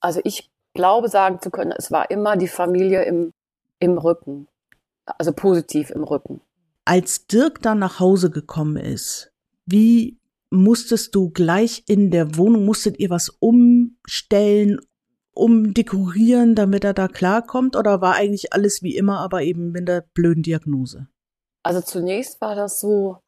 also 0.00 0.20
ich 0.24 0.48
glaube 0.74 1.08
sagen 1.08 1.40
zu 1.40 1.50
können, 1.50 1.72
es 1.76 1.90
war 1.90 2.10
immer 2.10 2.36
die 2.36 2.48
Familie 2.48 3.02
im, 3.02 3.32
im 3.80 3.98
Rücken, 3.98 4.46
also 5.18 5.32
positiv 5.32 5.90
im 5.90 6.04
Rücken. 6.04 6.40
Als 6.84 7.26
Dirk 7.26 7.62
dann 7.62 7.80
nach 7.80 8.00
Hause 8.00 8.30
gekommen 8.30 8.76
ist, 8.76 9.32
wie 9.66 10.18
musstest 10.52 11.14
du 11.14 11.30
gleich 11.30 11.82
in 11.88 12.10
der 12.10 12.36
Wohnung, 12.36 12.64
musstet 12.64 12.98
ihr 12.98 13.10
was 13.10 13.30
umstellen, 13.30 14.78
umdekorieren, 15.34 16.54
damit 16.54 16.84
er 16.84 16.92
da 16.92 17.08
klarkommt? 17.08 17.74
Oder 17.74 18.00
war 18.00 18.14
eigentlich 18.14 18.52
alles 18.52 18.82
wie 18.82 18.96
immer, 18.96 19.20
aber 19.20 19.42
eben 19.42 19.72
mit 19.72 19.88
der 19.88 20.04
blöden 20.14 20.42
Diagnose? 20.42 21.08
Also 21.64 21.80
zunächst 21.80 22.40
war 22.40 22.54
das 22.54 22.80
so, 22.80 23.18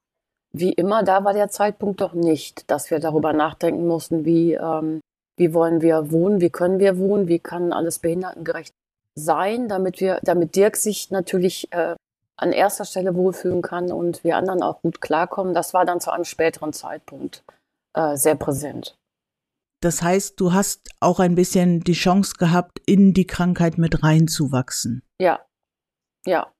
wie 0.53 0.73
immer, 0.73 1.03
da 1.03 1.25
war 1.25 1.33
der 1.33 1.49
Zeitpunkt 1.49 2.01
doch 2.01 2.13
nicht, 2.13 2.71
dass 2.71 2.91
wir 2.91 3.01
darüber 3.01 3.33
nachdenken 3.33 3.87
mussten, 3.87 4.25
wie, 4.25 4.53
ähm, 4.53 5.01
wie 5.37 5.55
wollen 5.55 5.81
wir 5.81 6.11
wohnen, 6.11 6.41
wie 6.41 6.51
können 6.51 6.79
wir 6.79 6.99
wohnen, 6.99 7.27
wie 7.27 7.39
kann 7.39 7.73
alles 7.73 8.01
behindertengerecht 8.01 8.73
sein, 9.17 9.69
damit 9.69 10.01
wir, 10.01 10.21
damit 10.23 10.57
Dirk 10.57 10.77
sich 10.77 11.11
natürlich 11.11 11.73
äh, 11.73 11.95
an 12.37 12.53
erster 12.53 12.85
Stelle 12.85 13.15
wohlfühlen 13.15 13.63
kann 13.63 13.93
und 13.93 14.25
wir 14.25 14.37
anderen 14.37 14.63
auch 14.63 14.83
gut 14.83 15.01
klarkommen, 15.01 15.55
das 15.55 15.75
war 15.75 15.85
dann 15.85 16.01
zu 16.01 16.11
einem 16.11 16.25
späteren 16.25 16.73
Zeitpunkt 16.73 17.45
äh, 17.95 18.17
sehr 18.17 18.35
präsent. 18.35 18.97
Das 19.81 20.03
heißt, 20.03 20.41
du 20.41 20.53
hast 20.53 20.89
auch 21.01 21.21
ein 21.21 21.35
bisschen 21.35 21.81
die 21.81 21.93
Chance 21.93 22.35
gehabt, 22.39 22.81
in 22.87 23.13
die 23.13 23.27
Krankheit 23.27 23.77
mit 23.77 24.03
reinzuwachsen. 24.03 25.03
Ja, 25.21 25.41
ja. 26.27 26.51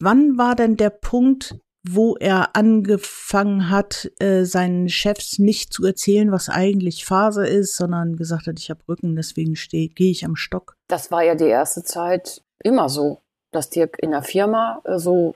Wann 0.00 0.38
war 0.38 0.54
denn 0.54 0.76
der 0.76 0.90
Punkt, 0.90 1.58
wo 1.86 2.16
er 2.16 2.56
angefangen 2.56 3.68
hat, 3.68 4.10
äh, 4.18 4.44
seinen 4.44 4.88
Chefs 4.88 5.38
nicht 5.38 5.72
zu 5.72 5.84
erzählen, 5.84 6.32
was 6.32 6.48
eigentlich 6.48 7.04
Phase 7.04 7.46
ist, 7.46 7.76
sondern 7.76 8.16
gesagt 8.16 8.46
hat, 8.46 8.58
ich 8.58 8.70
habe 8.70 8.80
Rücken, 8.88 9.14
deswegen 9.14 9.54
gehe 9.54 10.10
ich 10.10 10.24
am 10.24 10.34
Stock? 10.34 10.76
Das 10.88 11.10
war 11.10 11.22
ja 11.22 11.34
die 11.34 11.44
erste 11.44 11.82
Zeit 11.82 12.42
immer 12.62 12.88
so 12.88 13.20
dass 13.54 13.70
Dirk 13.70 13.98
in 14.00 14.10
der 14.10 14.22
Firma 14.22 14.80
äh, 14.84 14.98
so 14.98 15.34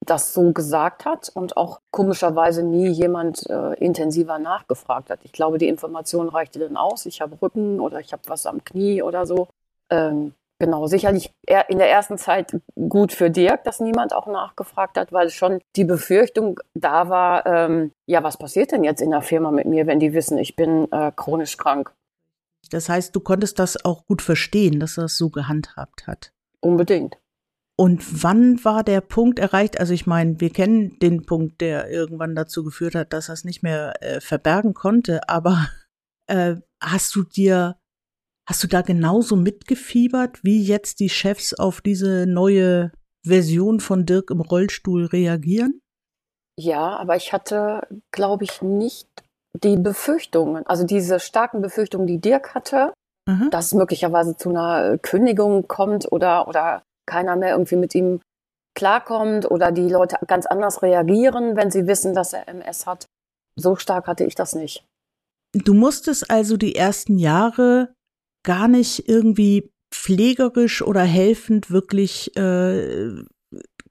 das 0.00 0.34
so 0.34 0.52
gesagt 0.52 1.06
hat 1.06 1.30
und 1.32 1.56
auch 1.56 1.80
komischerweise 1.90 2.62
nie 2.62 2.88
jemand 2.88 3.48
äh, 3.48 3.72
intensiver 3.74 4.38
nachgefragt 4.38 5.08
hat. 5.08 5.20
Ich 5.22 5.32
glaube, 5.32 5.56
die 5.56 5.68
Information 5.68 6.28
reichte 6.28 6.58
dann 6.58 6.76
aus. 6.76 7.06
Ich 7.06 7.22
habe 7.22 7.40
Rücken 7.40 7.80
oder 7.80 8.00
ich 8.00 8.12
habe 8.12 8.22
was 8.26 8.44
am 8.44 8.62
Knie 8.64 9.02
oder 9.02 9.24
so. 9.24 9.48
Ähm, 9.88 10.34
Genau, 10.60 10.86
sicherlich 10.86 11.32
in 11.68 11.78
der 11.78 11.90
ersten 11.90 12.16
Zeit 12.16 12.56
gut 12.88 13.12
für 13.12 13.28
Dirk, 13.28 13.64
dass 13.64 13.80
niemand 13.80 14.14
auch 14.14 14.26
nachgefragt 14.26 14.96
hat, 14.96 15.12
weil 15.12 15.28
schon 15.30 15.60
die 15.74 15.84
Befürchtung 15.84 16.60
da 16.74 17.08
war, 17.08 17.44
ähm, 17.44 17.90
ja, 18.06 18.22
was 18.22 18.36
passiert 18.36 18.70
denn 18.70 18.84
jetzt 18.84 19.02
in 19.02 19.10
der 19.10 19.20
Firma 19.20 19.50
mit 19.50 19.66
mir, 19.66 19.86
wenn 19.86 19.98
die 19.98 20.14
wissen, 20.14 20.38
ich 20.38 20.54
bin 20.54 20.90
äh, 20.92 21.10
chronisch 21.14 21.56
krank? 21.56 21.92
Das 22.70 22.88
heißt, 22.88 23.14
du 23.14 23.20
konntest 23.20 23.58
das 23.58 23.84
auch 23.84 24.06
gut 24.06 24.22
verstehen, 24.22 24.78
dass 24.78 24.96
er 24.96 25.02
das 25.02 25.18
so 25.18 25.28
gehandhabt 25.28 26.06
hat. 26.06 26.32
Unbedingt. 26.60 27.18
Und 27.76 28.22
wann 28.22 28.64
war 28.64 28.84
der 28.84 29.00
Punkt 29.00 29.38
erreicht? 29.40 29.80
Also 29.80 29.94
ich 29.94 30.06
meine, 30.06 30.40
wir 30.40 30.50
kennen 30.50 30.96
den 31.00 31.26
Punkt, 31.26 31.60
der 31.60 31.90
irgendwann 31.90 32.36
dazu 32.36 32.62
geführt 32.62 32.94
hat, 32.94 33.12
dass 33.12 33.28
er 33.28 33.34
es 33.34 33.44
nicht 33.44 33.62
mehr 33.62 33.94
äh, 34.00 34.20
verbergen 34.20 34.74
konnte. 34.74 35.28
Aber 35.28 35.68
äh, 36.28 36.56
hast 36.80 37.14
du 37.16 37.24
dir, 37.24 37.76
hast 38.48 38.62
du 38.62 38.68
da 38.68 38.82
genauso 38.82 39.34
mitgefiebert, 39.34 40.44
wie 40.44 40.62
jetzt 40.62 41.00
die 41.00 41.08
Chefs 41.08 41.52
auf 41.54 41.80
diese 41.80 42.26
neue 42.26 42.92
Version 43.26 43.80
von 43.80 44.06
Dirk 44.06 44.30
im 44.30 44.40
Rollstuhl 44.40 45.06
reagieren? 45.06 45.80
Ja, 46.56 46.96
aber 46.96 47.16
ich 47.16 47.32
hatte, 47.32 47.88
glaube 48.12 48.44
ich, 48.44 48.62
nicht 48.62 49.08
die 49.62 49.76
Befürchtungen, 49.76 50.66
also 50.66 50.84
diese 50.84 51.18
starken 51.18 51.60
Befürchtungen, 51.62 52.06
die 52.06 52.20
Dirk 52.20 52.54
hatte, 52.54 52.92
mhm. 53.26 53.50
dass 53.50 53.66
es 53.66 53.74
möglicherweise 53.74 54.36
zu 54.36 54.50
einer 54.50 54.98
Kündigung 54.98 55.66
kommt 55.66 56.10
oder, 56.12 56.46
oder 56.46 56.82
keiner 57.06 57.36
mehr 57.36 57.52
irgendwie 57.52 57.76
mit 57.76 57.94
ihm 57.94 58.20
klarkommt 58.74 59.50
oder 59.50 59.72
die 59.72 59.88
Leute 59.88 60.16
ganz 60.26 60.46
anders 60.46 60.82
reagieren, 60.82 61.56
wenn 61.56 61.70
sie 61.70 61.86
wissen, 61.86 62.14
dass 62.14 62.32
er 62.32 62.48
MS 62.48 62.86
hat. 62.86 63.06
So 63.56 63.76
stark 63.76 64.06
hatte 64.06 64.24
ich 64.24 64.34
das 64.34 64.54
nicht. 64.54 64.84
Du 65.52 65.74
musstest 65.74 66.30
also 66.30 66.56
die 66.56 66.74
ersten 66.74 67.16
Jahre 67.18 67.94
gar 68.44 68.66
nicht 68.66 69.08
irgendwie 69.08 69.70
pflegerisch 69.92 70.82
oder 70.82 71.02
helfend 71.02 71.70
wirklich 71.70 72.36
äh, 72.36 73.22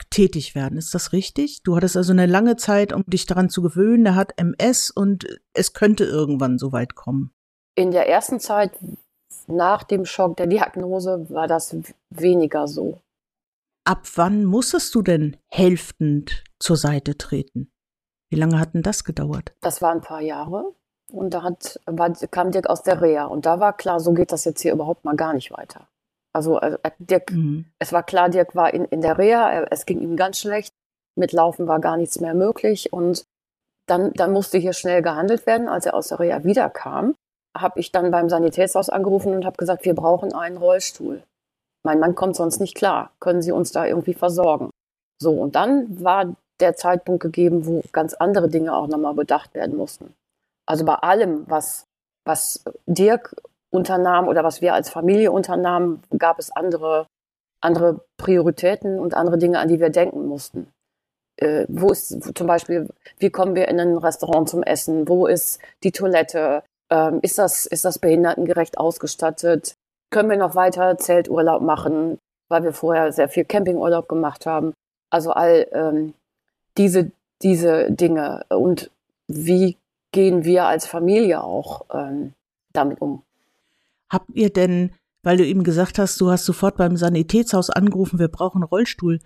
tätig 0.10 0.53
werden. 0.53 0.77
Ist 0.77 0.93
das 0.93 1.13
richtig? 1.13 1.63
Du 1.63 1.75
hattest 1.75 1.96
also 1.96 2.12
eine 2.12 2.25
lange 2.25 2.58
Zeit, 2.58 2.91
um 2.91 3.03
dich 3.05 3.25
daran 3.25 3.50
zu 3.50 3.62
gewöhnen. 3.62 4.05
Er 4.05 4.15
hat 4.15 4.34
MS 4.38 4.89
und 4.89 5.39
es 5.53 5.74
könnte 5.74 6.03
irgendwann 6.03 6.58
so 6.58 6.74
weit 6.74 6.96
kommen. 6.96 7.32
In 7.75 7.91
der 7.91 8.08
ersten 8.08 8.39
Zeit 8.39 8.72
nach 9.48 9.84
dem 9.84 10.06
Schock 10.06 10.38
der 10.38 10.48
Diagnose 10.48 11.30
war 11.30 11.48
das 11.48 11.76
weniger 12.10 12.68
so. 12.68 13.00
Ab 13.86 14.08
wann 14.16 14.46
musstest 14.46 14.96
du 14.96 15.02
denn 15.02 15.38
helfend 15.52 16.44
zur 16.60 16.78
Seite 16.78 17.18
treten? 17.18 17.70
Wie 18.30 18.40
lange 18.40 18.60
hat 18.60 18.74
denn 18.74 18.82
das 18.82 19.04
gedauert? 19.04 19.54
Das 19.62 19.82
war 19.82 19.92
ein 19.92 20.02
paar 20.02 20.22
Jahre. 20.22 20.74
Und 21.12 21.34
da 21.34 21.44
hat, 21.44 21.80
war, 21.86 22.12
kam 22.32 22.52
Dirk 22.52 22.68
aus 22.70 22.82
der 22.82 23.02
Reha. 23.02 23.26
Und 23.26 23.46
da 23.46 23.60
war 23.60 23.78
klar, 23.78 24.00
so 24.00 24.14
geht 24.14 24.32
das 24.32 24.46
jetzt 24.46 24.62
hier 24.62 24.74
überhaupt 24.74 25.06
mal 25.06 25.16
gar 25.16 25.34
nicht 25.34 25.52
weiter. 25.52 25.88
Also 26.34 26.60
äh, 26.60 26.78
Dirk, 26.98 27.32
mhm. 27.32 27.66
es 27.78 27.94
war 27.94 28.04
klar, 28.04 28.30
Dirk 28.30 28.56
war 28.56 28.74
in, 28.74 28.86
in 28.86 29.02
der 29.02 29.18
Reha, 29.18 29.66
es 29.70 29.86
ging 29.86 30.00
ihm 30.00 30.16
ganz 30.16 30.40
schlecht. 30.40 30.74
Mit 31.16 31.32
Laufen 31.32 31.68
war 31.68 31.80
gar 31.80 31.98
nichts 31.98 32.20
mehr 32.20 32.34
möglich. 32.34 32.92
Und 32.92 33.26
dann, 33.86 34.14
dann 34.14 34.32
musste 34.32 34.58
hier 34.58 34.74
schnell 34.74 35.02
gehandelt 35.04 35.46
werden. 35.46 35.68
Als 35.68 35.86
er 35.86 35.94
aus 35.94 36.08
der 36.08 36.20
Reha 36.20 36.44
wiederkam, 36.44 37.16
habe 37.55 37.79
ich 37.79 37.91
dann 37.91 38.12
beim 38.12 38.29
Sanitätshaus 38.29 38.89
angerufen 38.89 39.33
und 39.33 39.45
habe 39.45 39.57
gesagt, 39.57 39.86
wir 39.86 39.95
brauchen 39.95 40.33
einen 40.33 40.57
Rollstuhl. 40.57 41.24
Mein 41.83 42.00
Mann 42.00 42.15
kommt 42.15 42.36
sonst 42.36 42.60
nicht 42.60 42.75
klar. 42.75 43.12
Können 43.19 43.41
Sie 43.41 43.51
uns 43.51 43.72
da 43.72 43.86
irgendwie 43.86 44.13
versorgen? 44.13 44.69
So, 45.22 45.31
und 45.31 45.55
dann 45.55 46.03
war 46.03 46.36
der 46.60 46.75
Zeitpunkt 46.75 47.22
gegeben, 47.22 47.65
wo 47.65 47.81
ganz 47.91 48.13
andere 48.13 48.50
Dinge 48.50 48.75
auch 48.75 48.88
nochmal 48.88 49.13
bedacht 49.13 49.53
werden 49.53 49.75
mussten. 49.77 50.13
Also 50.65 50.86
bei 50.86 50.95
allem, 50.95 51.43
was, 51.48 51.86
was 52.25 52.63
Dirk 52.86 53.36
unternahm 53.69 54.27
oder 54.27 54.43
was 54.43 54.62
wir 54.62 54.74
als 54.74 54.89
Familie 54.89 55.31
unternahmen, 55.31 56.01
gab 56.17 56.39
es 56.39 56.51
andere, 56.51 57.07
andere 57.62 58.01
Prioritäten 58.17 59.00
und 59.00 59.13
andere 59.13 59.38
Dinge, 59.38 59.60
an 59.60 59.67
die 59.67 59.79
wir 59.79 59.89
denken 59.89 60.25
mussten. 60.27 60.72
Äh, 61.38 61.65
wo 61.67 61.89
ist 61.89 62.36
zum 62.36 62.48
Beispiel, 62.48 62.88
wie 63.17 63.29
kommen 63.29 63.55
wir 63.55 63.67
in 63.67 63.79
ein 63.79 63.98
Restaurant 63.98 64.48
zum 64.48 64.63
Essen? 64.63 65.07
Wo 65.07 65.25
ist 65.25 65.60
die 65.83 65.91
Toilette? 65.91 66.63
Ähm, 66.94 67.20
ist, 67.24 67.40
das, 67.40 67.66
ist 67.66 67.86
das 67.86 67.98
behindertengerecht 67.98 68.78
ausgestattet? 68.78 69.74
Können 70.12 70.30
wir 70.30 70.38
noch 70.38 70.54
weiter 70.54 70.96
Zelturlaub 71.00 71.64
machen, 71.64 72.20
weil 72.50 72.64
wir 72.64 72.72
vorher 72.72 73.12
sehr 73.12 73.30
viel 73.30 73.46
Campingurlaub 73.46 74.08
gemacht 74.08 74.46
haben? 74.46 74.74
Also 75.10 75.32
all 75.32 75.68
ähm, 75.72 76.14
diese, 76.78 77.12
diese 77.42 77.92
Dinge. 77.92 78.46
Und 78.50 78.92
wie 79.28 79.76
gehen 80.12 80.46
wir 80.46 80.66
als 80.66 80.86
Familie 80.86 81.44
auch 81.44 81.86
ähm, 81.92 82.34
damit 82.74 83.02
um? 83.02 83.24
Habt 84.12 84.30
ihr 84.36 84.52
denn, 84.52 84.94
weil 85.24 85.38
du 85.38 85.48
eben 85.48 85.64
gesagt 85.64 85.98
hast, 85.98 86.22
du 86.22 86.30
hast 86.30 86.46
sofort 86.46 86.78
beim 86.78 86.96
Sanitätshaus 86.96 87.72
angerufen, 87.72 88.20
wir 88.20 88.28
brauchen 88.28 88.62
einen 88.62 88.70
Rollstuhl. 88.70 89.20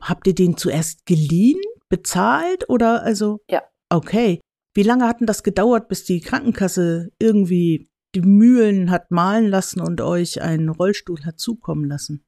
Habt 0.00 0.28
ihr 0.28 0.36
den 0.36 0.56
zuerst 0.56 1.04
geliehen, 1.04 1.60
bezahlt 1.88 2.68
oder 2.68 3.02
also? 3.02 3.40
Ja. 3.50 3.64
Okay. 3.88 4.40
Wie 4.74 4.82
lange 4.82 5.06
hat 5.06 5.20
denn 5.20 5.26
das 5.26 5.42
gedauert, 5.42 5.88
bis 5.88 6.04
die 6.04 6.20
Krankenkasse 6.20 7.10
irgendwie 7.18 7.90
die 8.14 8.22
Mühlen 8.22 8.90
hat 8.90 9.10
malen 9.10 9.48
lassen 9.48 9.80
und 9.80 10.00
euch 10.00 10.42
einen 10.42 10.68
Rollstuhl 10.68 11.24
hat 11.24 11.38
zukommen 11.38 11.84
lassen? 11.84 12.24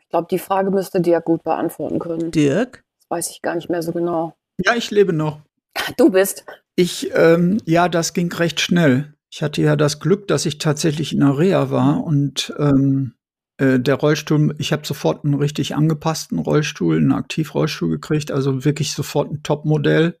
Ich 0.00 0.08
glaube, 0.08 0.28
die 0.30 0.38
Frage 0.38 0.70
müsste 0.70 1.00
Dirk 1.00 1.24
gut 1.24 1.42
beantworten 1.42 1.98
können. 1.98 2.30
Dirk? 2.30 2.84
Das 3.00 3.10
weiß 3.10 3.30
ich 3.30 3.42
gar 3.42 3.54
nicht 3.54 3.68
mehr 3.68 3.82
so 3.82 3.92
genau. 3.92 4.36
Ja, 4.58 4.74
ich 4.74 4.90
lebe 4.90 5.12
noch. 5.12 5.40
Du 5.96 6.10
bist. 6.10 6.46
Ich, 6.76 7.10
ähm, 7.14 7.58
ja, 7.66 7.88
das 7.88 8.14
ging 8.14 8.32
recht 8.32 8.60
schnell. 8.60 9.14
Ich 9.30 9.42
hatte 9.42 9.60
ja 9.60 9.76
das 9.76 9.98
Glück, 9.98 10.28
dass 10.28 10.46
ich 10.46 10.58
tatsächlich 10.58 11.12
in 11.12 11.20
der 11.20 11.36
Reha 11.36 11.70
war 11.70 12.04
und 12.04 12.54
ähm, 12.58 13.14
äh, 13.56 13.80
der 13.80 13.96
Rollstuhl, 13.96 14.54
ich 14.58 14.72
habe 14.72 14.86
sofort 14.86 15.24
einen 15.24 15.34
richtig 15.34 15.74
angepassten 15.74 16.38
Rollstuhl, 16.38 16.96
einen 16.96 17.12
Aktivrollstuhl 17.12 17.90
gekriegt, 17.90 18.30
also 18.30 18.64
wirklich 18.64 18.92
sofort 18.92 19.30
ein 19.30 19.42
Topmodell 19.42 20.16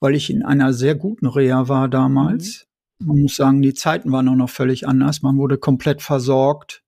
weil 0.00 0.14
ich 0.14 0.30
in 0.30 0.42
einer 0.42 0.72
sehr 0.72 0.94
guten 0.94 1.26
Reha 1.26 1.68
war 1.68 1.88
damals. 1.88 2.66
Mhm. 3.00 3.06
Man 3.06 3.22
muss 3.22 3.36
sagen, 3.36 3.62
die 3.62 3.74
Zeiten 3.74 4.12
waren 4.12 4.28
auch 4.28 4.34
noch 4.34 4.50
völlig 4.50 4.86
anders. 4.86 5.22
Man 5.22 5.38
wurde 5.38 5.58
komplett 5.58 6.02
versorgt. 6.02 6.82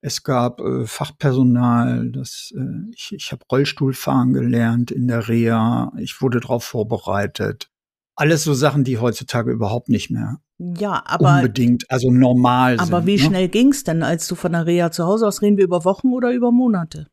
Es 0.00 0.22
gab 0.22 0.60
äh, 0.60 0.84
Fachpersonal, 0.86 2.10
das, 2.10 2.52
äh, 2.56 2.90
ich, 2.94 3.14
ich 3.14 3.32
habe 3.32 3.44
Rollstuhlfahren 3.50 4.32
gelernt 4.32 4.90
in 4.90 5.08
der 5.08 5.28
Reha. 5.28 5.92
Ich 5.98 6.20
wurde 6.20 6.40
darauf 6.40 6.64
vorbereitet. 6.64 7.70
Alles 8.16 8.44
so 8.44 8.54
Sachen, 8.54 8.84
die 8.84 8.98
heutzutage 8.98 9.50
überhaupt 9.50 9.88
nicht 9.88 10.10
mehr 10.10 10.40
ja, 10.58 11.02
aber 11.04 11.36
unbedingt, 11.36 11.90
also 11.90 12.10
normal 12.10 12.74
aber 12.74 12.84
sind. 12.84 12.94
Aber 12.94 13.06
wie 13.06 13.16
ne? 13.16 13.18
schnell 13.18 13.48
ging's 13.48 13.84
denn, 13.84 14.02
als 14.02 14.28
du 14.28 14.34
von 14.34 14.52
der 14.52 14.66
Reha 14.66 14.90
zu 14.90 15.04
Hause 15.04 15.26
aus 15.26 15.42
reden 15.42 15.56
wir 15.56 15.64
über 15.64 15.84
Wochen 15.84 16.12
oder 16.12 16.32
über 16.32 16.52
Monate? 16.52 17.08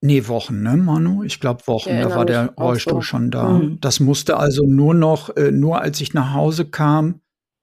Nee, 0.00 0.28
Wochen, 0.28 0.62
ne, 0.62 0.76
Manu? 0.76 1.24
Ich 1.24 1.40
glaube 1.40 1.66
Wochen, 1.66 1.90
da 1.90 2.14
war 2.14 2.24
der 2.24 2.54
Rollstuhl 2.54 2.94
so. 2.94 3.02
schon 3.02 3.30
da. 3.30 3.58
Mhm. 3.58 3.78
Das 3.80 3.98
musste 3.98 4.36
also 4.36 4.64
nur 4.64 4.94
noch, 4.94 5.36
äh, 5.36 5.50
nur 5.50 5.80
als 5.80 6.00
ich 6.00 6.14
nach 6.14 6.34
Hause 6.34 6.66
kam, 6.66 7.20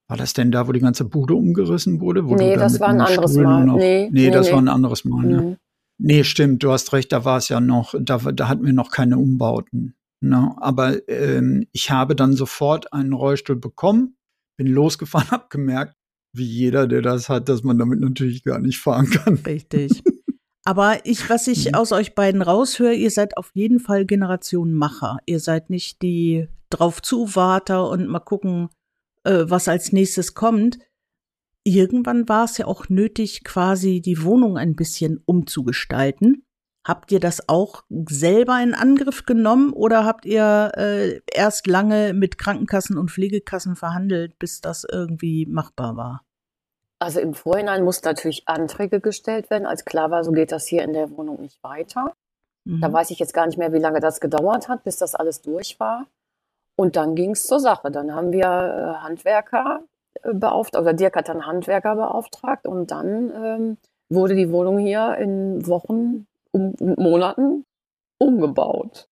war 0.09 0.17
das 0.17 0.33
denn 0.33 0.51
da, 0.51 0.67
wo 0.67 0.71
die 0.71 0.81
ganze 0.81 1.05
Bude 1.05 1.33
umgerissen 1.33 2.01
wurde? 2.01 2.27
Wo 2.27 2.35
nee, 2.35 2.55
das 2.55 2.79
war 2.79 2.89
ein 2.89 3.01
anderes 3.01 3.31
Stuhl 3.31 3.43
Mal. 3.43 3.65
Noch, 3.65 3.77
nee, 3.77 4.09
nee, 4.11 4.25
nee, 4.25 4.31
das 4.31 4.47
nee. 4.47 4.53
war 4.53 4.59
ein 4.59 4.67
anderes 4.67 5.05
Mal, 5.05 5.25
ne? 5.25 5.41
Mhm. 5.41 5.57
Nee, 5.97 6.23
stimmt, 6.25 6.61
du 6.61 6.71
hast 6.71 6.91
recht, 6.91 7.11
da 7.13 7.23
war 7.23 7.37
es 7.37 7.47
ja 7.47 7.61
noch, 7.61 7.95
da, 7.97 8.17
da 8.17 8.49
hatten 8.49 8.65
wir 8.65 8.73
noch 8.73 8.91
keine 8.91 9.17
Umbauten. 9.17 9.95
Ne? 10.21 10.53
Aber 10.57 11.07
ähm, 11.07 11.67
ich 11.71 11.89
habe 11.89 12.15
dann 12.15 12.33
sofort 12.33 12.91
einen 12.91 13.13
Rollstuhl 13.13 13.55
bekommen, 13.55 14.17
bin 14.57 14.67
losgefahren, 14.67 15.29
hab 15.31 15.49
gemerkt, 15.49 15.95
wie 16.33 16.43
jeder, 16.43 16.87
der 16.87 17.01
das 17.01 17.29
hat, 17.29 17.47
dass 17.47 17.63
man 17.63 17.77
damit 17.77 18.01
natürlich 18.01 18.43
gar 18.43 18.59
nicht 18.59 18.79
fahren 18.79 19.09
kann. 19.09 19.35
Richtig. 19.45 20.03
Aber 20.67 21.05
ich, 21.05 21.29
was 21.29 21.47
ich 21.47 21.67
mhm. 21.67 21.75
aus 21.75 21.91
euch 21.91 22.15
beiden 22.15 22.41
raushöre, 22.41 22.93
ihr 22.93 23.11
seid 23.11 23.37
auf 23.37 23.51
jeden 23.53 23.79
Fall 23.79 24.05
Generation 24.05 24.73
Macher. 24.73 25.19
Ihr 25.27 25.39
seid 25.39 25.69
nicht 25.69 26.01
die 26.01 26.47
drauf 26.71 27.01
zuwarter 27.01 27.87
und 27.87 28.07
mal 28.07 28.19
gucken, 28.19 28.69
äh, 29.23 29.45
was 29.47 29.67
als 29.67 29.91
nächstes 29.91 30.33
kommt. 30.33 30.79
Irgendwann 31.63 32.27
war 32.27 32.45
es 32.45 32.57
ja 32.57 32.65
auch 32.65 32.89
nötig, 32.89 33.43
quasi 33.43 34.01
die 34.01 34.23
Wohnung 34.23 34.57
ein 34.57 34.75
bisschen 34.75 35.21
umzugestalten. 35.25 36.43
Habt 36.85 37.11
ihr 37.11 37.19
das 37.19 37.49
auch 37.49 37.83
selber 38.07 38.61
in 38.61 38.75
Angriff 38.75 39.25
genommen 39.25 39.71
oder 39.71 40.05
habt 40.05 40.25
ihr 40.25 40.71
äh, 40.77 41.19
erst 41.31 41.65
lange 41.65 42.13
mit 42.13 42.37
Krankenkassen 42.37 42.97
und 42.97 43.09
Pflegekassen 43.09 43.75
verhandelt, 43.75 44.37
bis 44.37 44.61
das 44.61 44.85
irgendwie 44.91 45.47
machbar 45.47 45.95
war? 45.95 46.25
Also 46.99 47.19
im 47.19 47.33
Vorhinein 47.33 47.83
mussten 47.83 48.07
natürlich 48.07 48.47
Anträge 48.47 49.01
gestellt 49.01 49.49
werden, 49.49 49.65
als 49.65 49.85
klar 49.85 50.11
war, 50.11 50.23
so 50.23 50.31
geht 50.31 50.51
das 50.51 50.65
hier 50.65 50.83
in 50.83 50.93
der 50.93 51.11
Wohnung 51.11 51.41
nicht 51.41 51.61
weiter. 51.63 52.13
Mhm. 52.65 52.81
Da 52.81 52.91
weiß 52.91 53.11
ich 53.11 53.19
jetzt 53.19 53.33
gar 53.33 53.45
nicht 53.45 53.57
mehr, 53.57 53.73
wie 53.73 53.79
lange 53.79 53.99
das 53.99 54.19
gedauert 54.19 54.69
hat, 54.69 54.83
bis 54.83 54.97
das 54.97 55.15
alles 55.15 55.41
durch 55.41 55.79
war. 55.79 56.07
Und 56.77 56.95
dann 56.95 57.15
ging 57.15 57.31
es 57.31 57.47
zur 57.47 57.59
Sache. 57.59 57.91
Dann 57.91 58.13
haben 58.13 58.31
wir 58.31 58.43
äh, 58.43 59.03
Handwerker 59.03 59.83
äh, 60.21 60.33
beauftragt, 60.33 60.81
oder 60.81 60.93
Dirk 60.93 61.15
hat 61.15 61.29
dann 61.29 61.45
Handwerker 61.45 61.95
beauftragt 61.95 62.67
und 62.67 62.91
dann 62.91 63.31
ähm, 63.31 63.77
wurde 64.09 64.35
die 64.35 64.51
Wohnung 64.51 64.77
hier 64.77 65.15
in 65.17 65.65
Wochen, 65.67 66.27
um, 66.51 66.75
Monaten 66.79 67.65
umgebaut. 68.17 69.07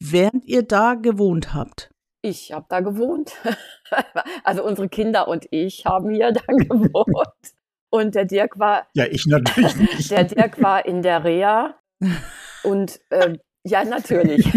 Während 0.00 0.44
ihr 0.44 0.62
da 0.62 0.94
gewohnt 0.94 1.54
habt? 1.54 1.90
Ich 2.22 2.52
habe 2.52 2.66
da 2.68 2.80
gewohnt. 2.80 3.32
also 4.44 4.64
unsere 4.64 4.88
Kinder 4.88 5.28
und 5.28 5.46
ich 5.50 5.86
haben 5.86 6.10
hier 6.10 6.32
da 6.32 6.40
gewohnt. 6.48 7.54
Und 7.90 8.14
der 8.14 8.24
Dirk 8.26 8.58
war. 8.58 8.86
Ja, 8.94 9.06
ich 9.06 9.26
natürlich 9.26 9.76
nicht. 9.76 10.10
Der 10.10 10.24
Dirk 10.24 10.62
war 10.62 10.84
in 10.84 11.02
der 11.02 11.24
Reha. 11.24 11.74
Und 12.62 13.00
äh, 13.10 13.38
ja, 13.64 13.84
natürlich. 13.84 14.50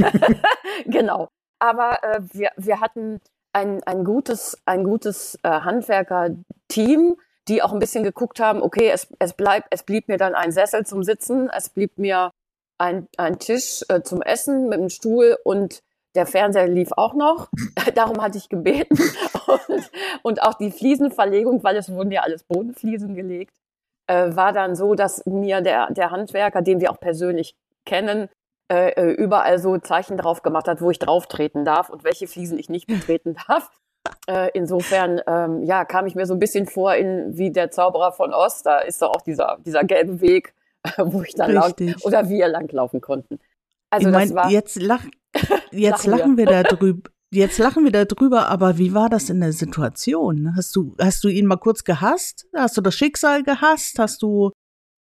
genau. 0.85 1.29
Aber 1.59 2.03
äh, 2.03 2.21
wir, 2.33 2.51
wir 2.57 2.81
hatten 2.81 3.21
ein, 3.53 3.83
ein 3.83 4.03
gutes, 4.03 4.57
ein 4.65 4.83
gutes 4.83 5.37
äh, 5.43 5.49
Handwerker-Team, 5.49 7.15
die 7.47 7.61
auch 7.61 7.73
ein 7.73 7.79
bisschen 7.79 8.03
geguckt 8.03 8.39
haben, 8.39 8.61
okay, 8.61 8.89
es, 8.89 9.07
es, 9.19 9.33
bleibt, 9.33 9.67
es 9.71 9.83
blieb 9.83 10.07
mir 10.07 10.17
dann 10.17 10.35
ein 10.35 10.51
Sessel 10.51 10.85
zum 10.85 11.03
Sitzen, 11.03 11.49
es 11.49 11.69
blieb 11.69 11.97
mir 11.97 12.31
ein, 12.77 13.07
ein 13.17 13.39
Tisch 13.39 13.83
äh, 13.89 14.01
zum 14.01 14.21
Essen 14.21 14.69
mit 14.69 14.79
einem 14.79 14.89
Stuhl 14.89 15.37
und 15.43 15.81
der 16.15 16.25
Fernseher 16.25 16.67
lief 16.67 16.89
auch 16.95 17.13
noch. 17.13 17.49
Darum 17.95 18.21
hatte 18.21 18.37
ich 18.37 18.49
gebeten. 18.49 18.97
Und, 19.47 19.91
und, 20.23 20.43
auch 20.43 20.53
die 20.55 20.71
Fliesenverlegung, 20.71 21.63
weil 21.63 21.77
es 21.77 21.91
wurden 21.91 22.11
ja 22.11 22.21
alles 22.21 22.43
Bodenfliesen 22.43 23.15
gelegt, 23.15 23.55
äh, 24.07 24.35
war 24.35 24.53
dann 24.53 24.75
so, 24.75 24.95
dass 24.95 25.25
mir 25.25 25.61
der, 25.61 25.91
der 25.91 26.11
Handwerker, 26.11 26.61
den 26.61 26.81
wir 26.81 26.91
auch 26.91 26.99
persönlich 26.99 27.55
kennen, 27.85 28.29
äh, 28.71 28.91
äh 28.91 29.11
überall 29.11 29.59
so 29.59 29.77
Zeichen 29.77 30.17
drauf 30.17 30.41
gemacht 30.41 30.67
hat, 30.67 30.81
wo 30.81 30.91
ich 30.91 30.99
drauf 30.99 31.27
treten 31.27 31.65
darf 31.65 31.89
und 31.89 32.03
welche 32.03 32.27
Fliesen 32.27 32.59
ich 32.59 32.69
nicht 32.69 32.87
betreten 32.87 33.35
darf. 33.47 33.69
Äh, 34.27 34.49
insofern, 34.53 35.21
ähm, 35.27 35.63
ja, 35.63 35.85
kam 35.85 36.07
ich 36.07 36.15
mir 36.15 36.25
so 36.25 36.33
ein 36.33 36.39
bisschen 36.39 36.65
vor 36.65 36.95
in 36.95 37.37
wie 37.37 37.51
der 37.51 37.71
Zauberer 37.71 38.11
von 38.11 38.33
Ost. 38.33 38.65
Da 38.65 38.79
ist 38.79 39.01
doch 39.01 39.09
auch 39.09 39.21
dieser, 39.21 39.57
dieser 39.65 39.83
gelbe 39.83 40.21
Weg, 40.21 40.53
wo 40.97 41.21
ich 41.21 41.35
dann 41.35 41.51
lang, 41.51 41.73
oder 42.03 42.29
wir 42.29 42.47
langlaufen 42.47 43.01
konnten. 43.01 43.39
Also 43.91 44.09
ich 44.09 44.13
mein. 44.33 44.49
Jetzt, 44.49 44.81
lach, 44.81 45.05
jetzt 45.71 46.05
lachen, 46.05 46.37
wir. 46.37 46.47
wir 46.47 46.63
darüber. 46.63 47.09
Jetzt 47.33 47.59
lachen 47.59 47.85
wir 47.85 47.91
darüber, 47.91 48.49
aber 48.49 48.77
wie 48.77 48.93
war 48.93 49.09
das 49.09 49.29
in 49.29 49.39
der 49.39 49.53
Situation? 49.53 50.53
Hast 50.57 50.75
du, 50.75 50.95
hast 50.99 51.23
du 51.23 51.29
ihn 51.29 51.45
mal 51.45 51.55
kurz 51.55 51.85
gehasst? 51.85 52.45
Hast 52.53 52.75
du 52.75 52.81
das 52.81 52.93
Schicksal 52.93 53.43
gehasst? 53.43 53.99
Hast 53.99 54.21
du, 54.21 54.51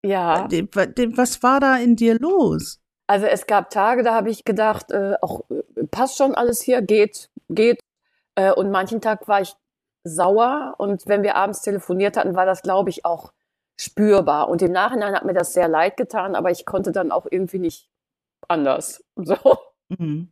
ja. 0.05 0.47
Was 1.15 1.41
war 1.41 1.59
da 1.59 1.77
in 1.77 1.95
dir 1.95 2.19
los? 2.19 2.79
Also 3.07 3.25
es 3.25 3.47
gab 3.47 3.71
Tage, 3.71 4.03
da 4.03 4.13
habe 4.13 4.29
ich 4.29 4.45
gedacht, 4.45 4.91
äh, 4.91 5.15
auch 5.21 5.41
äh, 5.49 5.87
passt 5.87 6.17
schon 6.17 6.35
alles 6.35 6.61
hier, 6.61 6.83
geht, 6.83 7.31
geht. 7.49 7.79
Äh, 8.35 8.51
und 8.53 8.69
manchen 8.69 9.01
Tag 9.01 9.27
war 9.27 9.41
ich 9.41 9.55
sauer 10.03 10.75
und 10.77 11.07
wenn 11.07 11.23
wir 11.23 11.35
abends 11.35 11.61
telefoniert 11.61 12.15
hatten, 12.15 12.35
war 12.35 12.45
das, 12.45 12.61
glaube 12.61 12.91
ich, 12.91 13.05
auch 13.05 13.33
spürbar. 13.79 14.49
Und 14.49 14.61
im 14.61 14.71
Nachhinein 14.71 15.15
hat 15.15 15.25
mir 15.25 15.33
das 15.33 15.53
sehr 15.53 15.67
leid 15.67 15.97
getan, 15.97 16.35
aber 16.35 16.51
ich 16.51 16.65
konnte 16.65 16.91
dann 16.91 17.11
auch 17.11 17.25
irgendwie 17.29 17.59
nicht 17.59 17.89
anders. 18.49 19.03
So. 19.21 19.35
Mhm. 19.89 20.31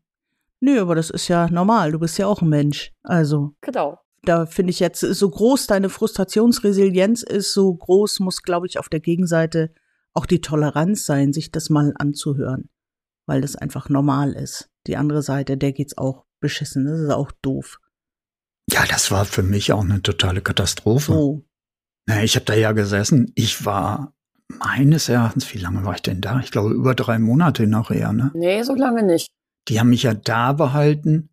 Nö, 0.60 0.82
aber 0.82 0.96
das 0.96 1.10
ist 1.10 1.28
ja 1.28 1.50
normal. 1.50 1.92
Du 1.92 2.00
bist 2.00 2.18
ja 2.18 2.28
auch 2.28 2.42
ein 2.42 2.50
Mensch. 2.50 2.94
Also. 3.04 3.56
Genau. 3.62 4.00
Da 4.24 4.46
finde 4.46 4.72
ich 4.72 4.80
jetzt, 4.80 5.02
so 5.02 5.30
groß 5.30 5.68
deine 5.68 5.90
Frustrationsresilienz 5.90 7.24
ist, 7.24 7.54
so 7.54 7.74
groß 7.74 8.20
muss, 8.22 8.44
glaube 8.44 8.68
ich, 8.68 8.80
auf 8.80 8.90
der 8.90 9.00
Gegenseite 9.00 9.74
auch 10.14 10.26
die 10.26 10.42
Toleranz 10.42 11.06
sein, 11.06 11.32
sich 11.32 11.52
das 11.52 11.70
mal 11.70 11.94
anzuhören. 11.98 12.70
Weil 13.26 13.42
das 13.42 13.56
einfach 13.56 13.90
normal 13.90 14.34
ist. 14.34 14.70
Die 14.88 14.98
andere 14.98 15.22
Seite, 15.22 15.58
der 15.58 15.74
geht's 15.74 15.98
auch 15.98 16.26
beschissen. 16.40 16.86
Das 16.86 17.00
ist 17.00 17.12
auch 17.12 17.32
doof. 17.42 17.80
Ja, 18.72 18.86
das 18.86 19.12
war 19.12 19.26
für 19.26 19.44
mich 19.44 19.72
auch 19.72 19.84
eine 19.84 20.02
totale 20.02 20.42
Katastrophe. 20.42 21.14
Oh. 21.14 21.46
Na, 22.06 22.24
ich 22.24 22.36
habe 22.36 22.46
da 22.46 22.54
ja 22.54 22.72
gesessen. 22.72 23.32
Ich 23.36 23.66
war 23.66 24.14
meines 24.50 25.10
Erachtens, 25.10 25.54
wie 25.54 25.60
lange 25.60 25.84
war 25.86 25.96
ich 25.96 26.02
denn 26.02 26.22
da? 26.22 26.40
Ich 26.40 26.52
glaube, 26.52 26.72
über 26.72 26.96
drei 26.96 27.20
Monate 27.20 27.68
nachher, 27.68 28.14
ne? 28.14 28.32
Nee, 28.34 28.64
so 28.64 28.76
lange 28.76 29.04
nicht. 29.04 29.28
Die 29.68 29.80
haben 29.80 29.90
mich 29.90 30.04
ja 30.04 30.14
da 30.14 30.54
behalten. 30.54 31.30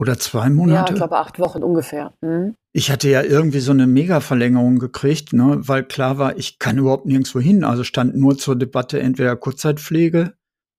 Oder 0.00 0.16
zwei 0.16 0.48
Monate? 0.48 0.90
Ja, 0.90 0.94
ich 0.94 0.94
glaube 0.94 1.18
acht 1.18 1.38
Wochen 1.40 1.62
ungefähr. 1.62 2.14
Mhm. 2.20 2.54
Ich 2.72 2.92
hatte 2.92 3.08
ja 3.08 3.22
irgendwie 3.22 3.58
so 3.58 3.72
eine 3.72 3.88
Mega-Verlängerung 3.88 4.78
gekriegt, 4.78 5.32
ne, 5.32 5.58
weil 5.62 5.82
klar 5.82 6.18
war, 6.18 6.36
ich 6.36 6.60
kann 6.60 6.78
überhaupt 6.78 7.06
nirgendwo 7.06 7.40
hin. 7.40 7.64
Also 7.64 7.82
stand 7.82 8.14
nur 8.14 8.38
zur 8.38 8.54
Debatte 8.54 9.00
entweder 9.00 9.34
Kurzzeitpflege 9.34 10.34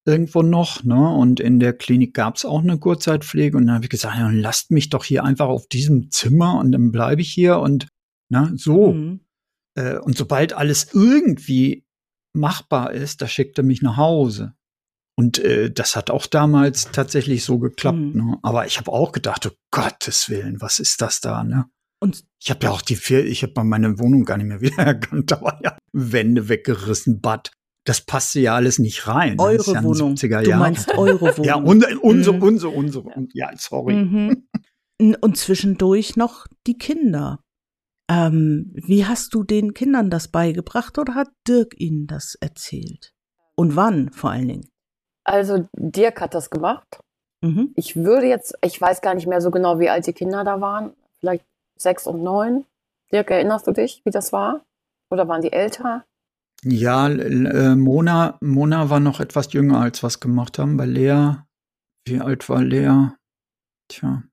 irgendwo 0.05 0.41
noch, 0.41 0.83
ne? 0.83 1.09
Und 1.09 1.39
in 1.39 1.59
der 1.59 1.73
Klinik 1.73 2.13
gab 2.13 2.37
es 2.37 2.45
auch 2.45 2.63
eine 2.63 2.77
Kurzzeitpflege. 2.77 3.57
Und 3.57 3.67
dann 3.67 3.75
habe 3.75 3.85
ich 3.85 3.89
gesagt, 3.89 4.17
ja, 4.17 4.29
lasst 4.31 4.71
mich 4.71 4.89
doch 4.89 5.03
hier 5.03 5.23
einfach 5.23 5.47
auf 5.47 5.67
diesem 5.67 6.09
Zimmer 6.11 6.57
und 6.57 6.71
dann 6.71 6.91
bleibe 6.91 7.21
ich 7.21 7.31
hier 7.31 7.59
und 7.59 7.87
na, 8.29 8.51
so. 8.55 8.93
Mhm. 8.93 9.19
Äh, 9.79 9.97
und 9.99 10.17
sobald 10.17 10.53
alles 10.53 10.93
irgendwie 10.93 11.85
machbar 12.33 12.91
ist, 12.91 13.21
da 13.21 13.27
schickt 13.27 13.57
er 13.57 13.63
mich 13.63 13.81
nach 13.81 13.97
Hause. 13.97 14.53
Und 15.17 15.39
äh, 15.39 15.71
das 15.71 15.95
hat 15.95 16.09
auch 16.09 16.27
damals 16.27 16.91
tatsächlich 16.91 17.43
so 17.43 17.59
geklappt. 17.59 17.97
Mhm. 17.97 18.13
Ne? 18.13 18.37
Aber 18.41 18.65
ich 18.65 18.77
habe 18.77 18.91
auch 18.91 19.11
gedacht, 19.11 19.45
oh 19.47 19.55
Gottes 19.71 20.29
Willen, 20.29 20.61
was 20.61 20.79
ist 20.79 21.01
das 21.01 21.21
da? 21.21 21.43
Ne? 21.43 21.65
Und 22.01 22.23
ich 22.41 22.49
habe 22.49 22.65
ja 22.65 22.71
auch 22.71 22.81
die 22.81 22.95
vier, 22.95 23.25
ich 23.25 23.43
habe 23.43 23.63
meine 23.63 23.99
Wohnung 23.99 24.23
gar 24.23 24.37
nicht 24.37 24.47
mehr 24.47 24.61
wiedererkannt. 24.61 25.31
Da 25.31 25.41
war 25.41 25.59
ja 25.63 25.77
Wände 25.91 26.47
weggerissen, 26.49 27.21
Bad. 27.21 27.51
Das 27.85 28.01
passte 28.01 28.39
ja 28.39 28.55
alles 28.55 28.79
nicht 28.79 29.07
rein. 29.07 29.39
Eure 29.39 29.73
ja 29.73 29.83
Wohnung. 29.83 30.15
du 30.15 30.55
meinst 30.55 30.97
eure 30.97 31.21
Wohnung. 31.21 31.43
Ja, 31.43 31.55
unsere, 31.55 31.99
unsere, 31.99 32.37
unsere, 32.37 32.69
unsere. 32.69 33.27
Ja, 33.33 33.51
sorry. 33.57 33.95
Mhm. 33.95 34.47
Und 35.21 35.37
zwischendurch 35.37 36.17
noch 36.17 36.45
die 36.67 36.77
Kinder. 36.77 37.41
Ähm, 38.09 38.71
wie 38.73 39.05
hast 39.05 39.33
du 39.35 39.43
den 39.43 39.73
Kindern 39.73 40.09
das 40.09 40.27
beigebracht 40.27 40.97
oder 40.97 41.13
hat 41.13 41.29
Dirk 41.47 41.79
ihnen 41.79 42.07
das 42.07 42.35
erzählt? 42.41 43.13
Und 43.55 43.75
wann 43.75 44.11
vor 44.11 44.31
allen 44.31 44.47
Dingen? 44.47 44.69
Also 45.23 45.67
Dirk 45.77 46.19
hat 46.21 46.33
das 46.33 46.49
gemacht. 46.49 47.01
Mhm. 47.41 47.71
Ich 47.75 47.95
würde 47.95 48.25
jetzt, 48.25 48.55
ich 48.63 48.81
weiß 48.81 49.01
gar 49.01 49.13
nicht 49.13 49.27
mehr 49.27 49.41
so 49.41 49.51
genau, 49.51 49.79
wie 49.79 49.89
alt 49.89 50.07
die 50.07 50.13
Kinder 50.13 50.43
da 50.43 50.59
waren. 50.59 50.93
Vielleicht 51.19 51.45
sechs 51.77 52.07
und 52.07 52.23
neun. 52.23 52.65
Dirk, 53.11 53.29
erinnerst 53.29 53.67
du 53.67 53.71
dich, 53.71 54.01
wie 54.05 54.11
das 54.11 54.33
war? 54.33 54.65
Oder 55.11 55.27
waren 55.27 55.41
die 55.41 55.53
älter? 55.53 56.05
Ja, 56.63 57.07
äh, 57.07 57.75
Mona, 57.75 58.37
Mona 58.41 58.89
war 58.89 58.99
noch 58.99 59.19
etwas 59.19 59.53
jünger, 59.53 59.79
als 59.81 60.03
wir 60.03 60.07
es 60.07 60.19
gemacht 60.19 60.59
haben. 60.59 60.77
Bei 60.77 60.85
Lea, 60.85 61.35
wie 62.05 62.19
alt 62.19 62.49
war 62.49 62.63
Lea? 62.63 63.11
Tja, 63.87 64.23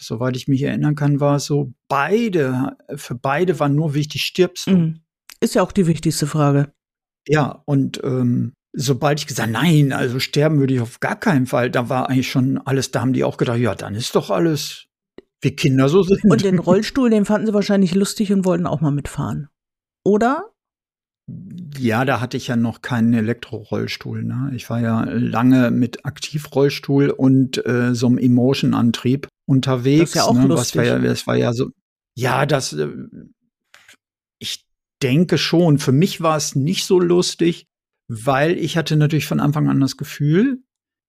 soweit 0.00 0.36
ich 0.36 0.48
mich 0.48 0.62
erinnern 0.62 0.94
kann, 0.94 1.20
war 1.20 1.36
es 1.36 1.46
so, 1.46 1.72
beide, 1.88 2.76
für 2.94 3.14
beide 3.14 3.58
war 3.60 3.68
nur 3.68 3.94
wichtig, 3.94 4.24
stirbst 4.24 4.66
du. 4.66 4.76
Mhm. 4.76 5.00
Ist 5.40 5.54
ja 5.54 5.62
auch 5.62 5.72
die 5.72 5.86
wichtigste 5.86 6.26
Frage. 6.26 6.72
Ja, 7.26 7.62
und 7.66 8.00
ähm, 8.04 8.52
sobald 8.72 9.20
ich 9.20 9.26
gesagt, 9.26 9.50
nein, 9.50 9.92
also 9.92 10.18
sterben 10.18 10.58
würde 10.58 10.74
ich 10.74 10.80
auf 10.80 11.00
gar 11.00 11.18
keinen 11.18 11.46
Fall, 11.46 11.70
da 11.70 11.88
war 11.88 12.08
eigentlich 12.08 12.30
schon 12.30 12.58
alles, 12.58 12.90
da 12.90 13.00
haben 13.00 13.12
die 13.12 13.24
auch 13.24 13.36
gedacht, 13.36 13.58
ja, 13.58 13.74
dann 13.74 13.94
ist 13.94 14.14
doch 14.14 14.30
alles, 14.30 14.86
wie 15.40 15.56
Kinder 15.56 15.88
so 15.88 16.02
sind. 16.02 16.24
Und 16.24 16.44
den 16.44 16.58
Rollstuhl, 16.58 17.10
den 17.10 17.24
fanden 17.24 17.46
sie 17.46 17.54
wahrscheinlich 17.54 17.94
lustig 17.94 18.32
und 18.32 18.44
wollten 18.44 18.66
auch 18.66 18.80
mal 18.80 18.90
mitfahren. 18.90 19.48
Oder? 20.04 20.50
Ja, 21.78 22.04
da 22.04 22.20
hatte 22.20 22.36
ich 22.36 22.48
ja 22.48 22.56
noch 22.56 22.82
keinen 22.82 23.14
Elektrorollstuhl. 23.14 24.24
Ne? 24.24 24.52
Ich 24.54 24.68
war 24.68 24.80
ja 24.80 25.04
lange 25.04 25.70
mit 25.70 26.04
Aktivrollstuhl 26.04 27.10
und 27.10 27.64
äh, 27.64 27.94
so 27.94 28.06
einem 28.06 28.18
Emotion-Antrieb 28.18 29.28
unterwegs. 29.46 30.00
Das 30.00 30.10
ist 30.10 30.14
ja 30.16 30.24
auch 30.24 30.34
ne? 30.34 30.46
lustig. 30.46 30.80
Was 30.80 30.86
war 30.88 30.98
ja, 30.98 30.98
das 30.98 31.26
war 31.26 31.36
ja 31.36 31.52
so. 31.52 31.70
Ja, 32.16 32.46
das. 32.46 32.72
Äh, 32.72 32.88
ich 34.38 34.66
denke 35.02 35.38
schon. 35.38 35.78
Für 35.78 35.92
mich 35.92 36.20
war 36.20 36.36
es 36.36 36.54
nicht 36.54 36.84
so 36.84 36.98
lustig, 36.98 37.66
weil 38.08 38.58
ich 38.58 38.76
hatte 38.76 38.96
natürlich 38.96 39.26
von 39.26 39.40
Anfang 39.40 39.68
an 39.68 39.80
das 39.80 39.96
Gefühl, 39.96 40.62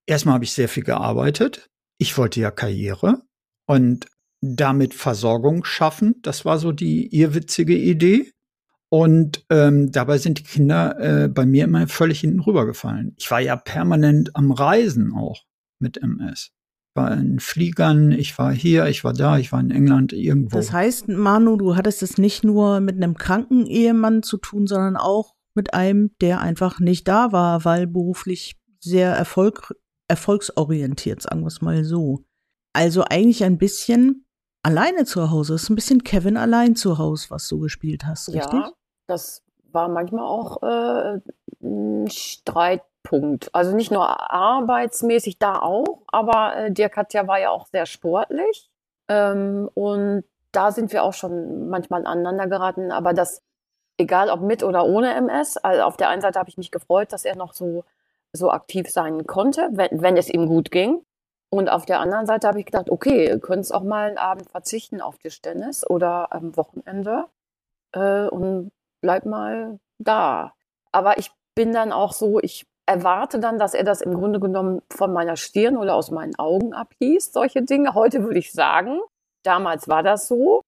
erstmal 0.05 0.35
habe 0.35 0.45
ich 0.45 0.53
sehr 0.53 0.69
viel 0.69 0.83
gearbeitet. 0.83 1.69
Ich 1.97 2.17
wollte 2.17 2.39
ja 2.39 2.51
Karriere 2.51 3.23
und 3.67 4.07
damit 4.41 4.93
Versorgung 4.93 5.63
schaffen. 5.63 6.15
Das 6.21 6.45
war 6.45 6.57
so 6.57 6.71
die 6.71 7.15
irrwitzige 7.15 7.77
Idee. 7.77 8.31
Und 8.93 9.45
ähm, 9.49 9.89
dabei 9.93 10.17
sind 10.17 10.39
die 10.39 10.43
Kinder 10.43 10.99
äh, 10.99 11.27
bei 11.29 11.45
mir 11.45 11.63
immer 11.63 11.87
völlig 11.87 12.19
hinten 12.19 12.41
rübergefallen. 12.41 13.15
Ich 13.17 13.31
war 13.31 13.39
ja 13.39 13.55
permanent 13.55 14.35
am 14.35 14.51
Reisen 14.51 15.13
auch 15.13 15.43
mit 15.79 16.03
MS. 16.03 16.51
Ich 16.51 16.95
war 16.95 17.13
in 17.13 17.39
Fliegern, 17.39 18.11
ich 18.11 18.37
war 18.37 18.51
hier, 18.51 18.87
ich 18.87 19.05
war 19.05 19.13
da, 19.13 19.37
ich 19.37 19.53
war 19.53 19.61
in 19.61 19.71
England, 19.71 20.11
irgendwo. 20.11 20.57
Das 20.57 20.73
heißt, 20.73 21.07
Manu, 21.07 21.55
du 21.55 21.77
hattest 21.77 22.03
es 22.03 22.17
nicht 22.17 22.43
nur 22.43 22.81
mit 22.81 22.97
einem 22.97 23.15
kranken 23.15 23.65
Ehemann 23.65 24.23
zu 24.23 24.35
tun, 24.35 24.67
sondern 24.67 24.97
auch 24.97 25.35
mit 25.55 25.73
einem, 25.73 26.11
der 26.19 26.41
einfach 26.41 26.81
nicht 26.81 27.07
da 27.07 27.31
war, 27.31 27.63
weil 27.63 27.87
beruflich 27.87 28.59
sehr 28.81 29.13
Erfolg, 29.13 29.73
erfolgsorientiert, 30.09 31.21
sagen 31.21 31.43
wir 31.43 31.47
es 31.47 31.61
mal 31.61 31.85
so. 31.85 32.25
Also 32.73 33.05
eigentlich 33.09 33.45
ein 33.45 33.57
bisschen 33.57 34.25
alleine 34.63 35.05
zu 35.05 35.31
Hause. 35.31 35.53
Es 35.53 35.63
ist 35.63 35.69
ein 35.69 35.75
bisschen 35.75 36.03
Kevin 36.03 36.35
allein 36.35 36.75
zu 36.75 36.97
Hause, 36.97 37.27
was 37.29 37.47
du 37.47 37.59
gespielt 37.59 38.05
hast, 38.05 38.27
richtig? 38.27 38.51
Ja, 38.51 38.73
das 39.11 39.43
war 39.71 39.87
manchmal 39.87 40.25
auch 40.25 40.63
äh, 40.63 41.19
ein 41.61 42.09
Streitpunkt. 42.09 43.53
Also 43.53 43.75
nicht 43.75 43.91
nur 43.91 44.31
arbeitsmäßig 44.31 45.37
da 45.39 45.59
auch, 45.59 45.99
aber 46.07 46.55
äh, 46.55 46.71
Dirk 46.71 46.93
Katja 46.93 47.27
war 47.27 47.39
ja 47.39 47.49
auch 47.51 47.67
sehr 47.67 47.85
sportlich. 47.85 48.69
Ähm, 49.07 49.69
und 49.73 50.23
da 50.51 50.71
sind 50.71 50.91
wir 50.91 51.03
auch 51.03 51.13
schon 51.13 51.69
manchmal 51.69 52.05
aneinander 52.05 52.47
geraten. 52.47 52.91
Aber 52.91 53.13
das 53.13 53.41
egal 54.01 54.29
ob 54.29 54.41
mit 54.41 54.63
oder 54.63 54.85
ohne 54.85 55.13
MS. 55.13 55.57
Also 55.57 55.83
auf 55.83 55.97
der 55.97 56.09
einen 56.09 56.21
Seite 56.21 56.39
habe 56.39 56.49
ich 56.49 56.57
mich 56.57 56.71
gefreut, 56.71 57.13
dass 57.13 57.25
er 57.25 57.35
noch 57.35 57.53
so, 57.53 57.85
so 58.33 58.51
aktiv 58.51 58.89
sein 58.89 59.25
konnte, 59.25 59.69
wenn, 59.71 60.01
wenn 60.01 60.17
es 60.17 60.29
ihm 60.29 60.47
gut 60.47 60.71
ging. 60.71 61.05
Und 61.49 61.69
auf 61.69 61.85
der 61.85 61.99
anderen 61.99 62.25
Seite 62.25 62.47
habe 62.47 62.59
ich 62.59 62.65
gedacht, 62.65 62.89
okay, 62.89 63.27
ihr 63.27 63.39
könnt 63.39 63.71
auch 63.73 63.83
mal 63.83 64.07
einen 64.07 64.17
Abend 64.17 64.49
verzichten 64.49 65.01
auf 65.01 65.17
Tischtennis 65.17 65.87
oder 65.89 66.33
am 66.33 66.55
Wochenende. 66.55 67.25
Äh, 67.93 68.27
und 68.27 68.71
bleib 69.01 69.25
mal 69.25 69.79
da. 69.99 70.53
Aber 70.91 71.17
ich 71.17 71.31
bin 71.55 71.73
dann 71.73 71.91
auch 71.91 72.13
so, 72.13 72.39
ich 72.39 72.65
erwarte 72.85 73.39
dann, 73.39 73.59
dass 73.59 73.73
er 73.73 73.83
das 73.83 74.01
im 74.01 74.13
Grunde 74.13 74.39
genommen 74.39 74.81
von 74.91 75.13
meiner 75.13 75.37
Stirn 75.37 75.77
oder 75.77 75.95
aus 75.95 76.11
meinen 76.11 76.37
Augen 76.37 76.73
abliest, 76.73 77.33
solche 77.33 77.61
Dinge. 77.61 77.93
Heute 77.93 78.23
würde 78.23 78.39
ich 78.39 78.51
sagen, 78.51 78.99
damals 79.43 79.87
war 79.87 80.03
das 80.03 80.27
so. 80.27 80.61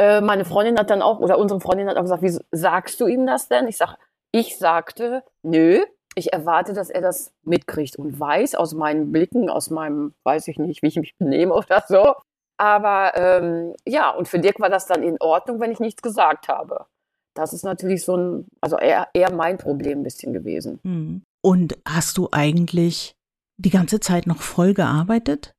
Äh, 0.00 0.20
meine 0.20 0.44
Freundin 0.44 0.78
hat 0.78 0.90
dann 0.90 1.02
auch, 1.02 1.20
oder 1.20 1.38
unsere 1.38 1.60
Freundin 1.60 1.88
hat 1.88 1.96
auch 1.96 2.02
gesagt, 2.02 2.22
wie 2.22 2.38
sagst 2.50 3.00
du 3.00 3.06
ihm 3.06 3.26
das 3.26 3.48
denn? 3.48 3.68
Ich 3.68 3.76
sage, 3.76 3.96
ich 4.32 4.58
sagte, 4.58 5.22
nö, 5.42 5.82
ich 6.14 6.32
erwarte, 6.32 6.72
dass 6.72 6.90
er 6.90 7.00
das 7.00 7.32
mitkriegt 7.42 7.96
und 7.96 8.18
weiß 8.18 8.54
aus 8.54 8.74
meinen 8.74 9.12
Blicken, 9.12 9.48
aus 9.48 9.70
meinem, 9.70 10.14
weiß 10.24 10.48
ich 10.48 10.58
nicht, 10.58 10.82
wie 10.82 10.88
ich 10.88 10.96
mich 10.96 11.16
benehme 11.16 11.54
oder 11.54 11.84
so. 11.88 12.14
Aber 12.58 13.12
ähm, 13.16 13.74
ja, 13.86 14.10
und 14.10 14.28
für 14.28 14.38
Dirk 14.38 14.60
war 14.60 14.68
das 14.68 14.86
dann 14.86 15.02
in 15.02 15.16
Ordnung, 15.20 15.60
wenn 15.60 15.72
ich 15.72 15.80
nichts 15.80 16.02
gesagt 16.02 16.48
habe. 16.48 16.86
Das 17.34 17.52
ist 17.52 17.64
natürlich 17.64 18.04
so 18.04 18.16
ein, 18.16 18.46
also 18.60 18.78
eher, 18.78 19.08
eher 19.14 19.32
mein 19.32 19.58
Problem 19.58 20.00
ein 20.00 20.02
bisschen 20.02 20.32
gewesen. 20.32 20.80
Hm. 20.82 21.22
Und 21.42 21.78
hast 21.86 22.18
du 22.18 22.28
eigentlich 22.30 23.14
die 23.56 23.70
ganze 23.70 24.00
Zeit 24.00 24.26
noch 24.26 24.42
voll 24.42 24.74
gearbeitet? 24.74 25.54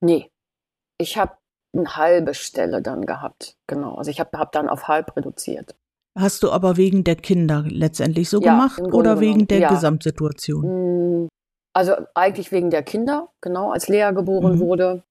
Nee. 0.00 0.28
Ich 0.98 1.16
habe 1.16 1.36
eine 1.74 1.96
halbe 1.96 2.34
Stelle 2.34 2.82
dann 2.82 3.06
gehabt. 3.06 3.56
Genau. 3.66 3.94
Also 3.94 4.10
ich 4.10 4.20
habe 4.20 4.38
hab 4.38 4.52
dann 4.52 4.68
auf 4.68 4.88
halb 4.88 5.16
reduziert. 5.16 5.74
Hast 6.16 6.44
du 6.44 6.52
aber 6.52 6.76
wegen 6.76 7.02
der 7.02 7.16
Kinder 7.16 7.64
letztendlich 7.66 8.30
so 8.30 8.40
ja, 8.40 8.52
gemacht 8.52 8.80
oder 8.80 9.18
wegen 9.20 9.48
der 9.48 9.58
ja. 9.58 9.68
Gesamtsituation? 9.68 10.62
Hm, 10.62 11.28
also 11.72 11.94
eigentlich 12.14 12.52
wegen 12.52 12.70
der 12.70 12.84
Kinder, 12.84 13.28
genau, 13.40 13.72
als 13.72 13.88
Lea 13.88 14.12
geboren 14.14 14.56
mhm. 14.56 14.60
wurde. 14.60 15.02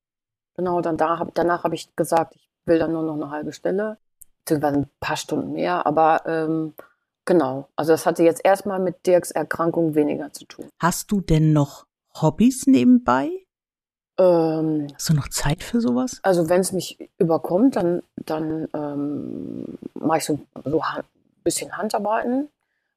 Genau, 0.56 0.80
dann 0.80 0.96
da, 0.96 1.28
danach 1.34 1.66
habe 1.66 1.76
ich 1.76 1.94
gesagt, 1.96 2.36
ich 2.36 2.50
will 2.66 2.80
dann 2.80 2.94
nur 2.94 3.04
noch 3.04 3.16
eine 3.16 3.32
halbe 3.32 3.52
Stelle, 3.52 3.98
beziehungsweise 4.44 4.78
ein 4.78 4.90
paar 5.00 5.18
Stunden 5.18 5.54
mehr, 5.54 5.86
aber 5.86 6.24
ähm, 6.26 6.74
genau, 7.26 7.68
also 7.76 7.92
das 7.94 8.06
hatte 8.06 8.24
jetzt 8.24 8.42
erstmal 8.44 8.80
mit 8.80 9.06
Dirks 9.06 9.32
Erkrankung 9.32 9.96
weniger 9.96 10.32
zu 10.34 10.46
tun. 10.46 10.68
Hast 10.80 11.12
du 11.12 11.22
denn 11.22 11.54
noch 11.54 11.86
Hobbys 12.22 12.68
nebenbei? 12.68 13.30
Ähm, 14.18 14.88
Hast 14.94 15.10
du 15.10 15.14
noch 15.14 15.30
Zeit 15.30 15.64
für 15.64 15.82
sowas? 15.82 16.20
Also 16.24 16.50
wenn 16.50 16.62
es 16.62 16.72
mich 16.72 17.10
überkommt, 17.18 17.76
dann, 17.76 18.04
dann 18.18 18.68
ähm, 18.74 19.78
mache 19.96 20.20
ich 20.20 20.26
so, 20.26 20.40
so 20.64 20.82
ein 20.82 21.04
bisschen 21.44 21.76
Handarbeiten 21.76 22.50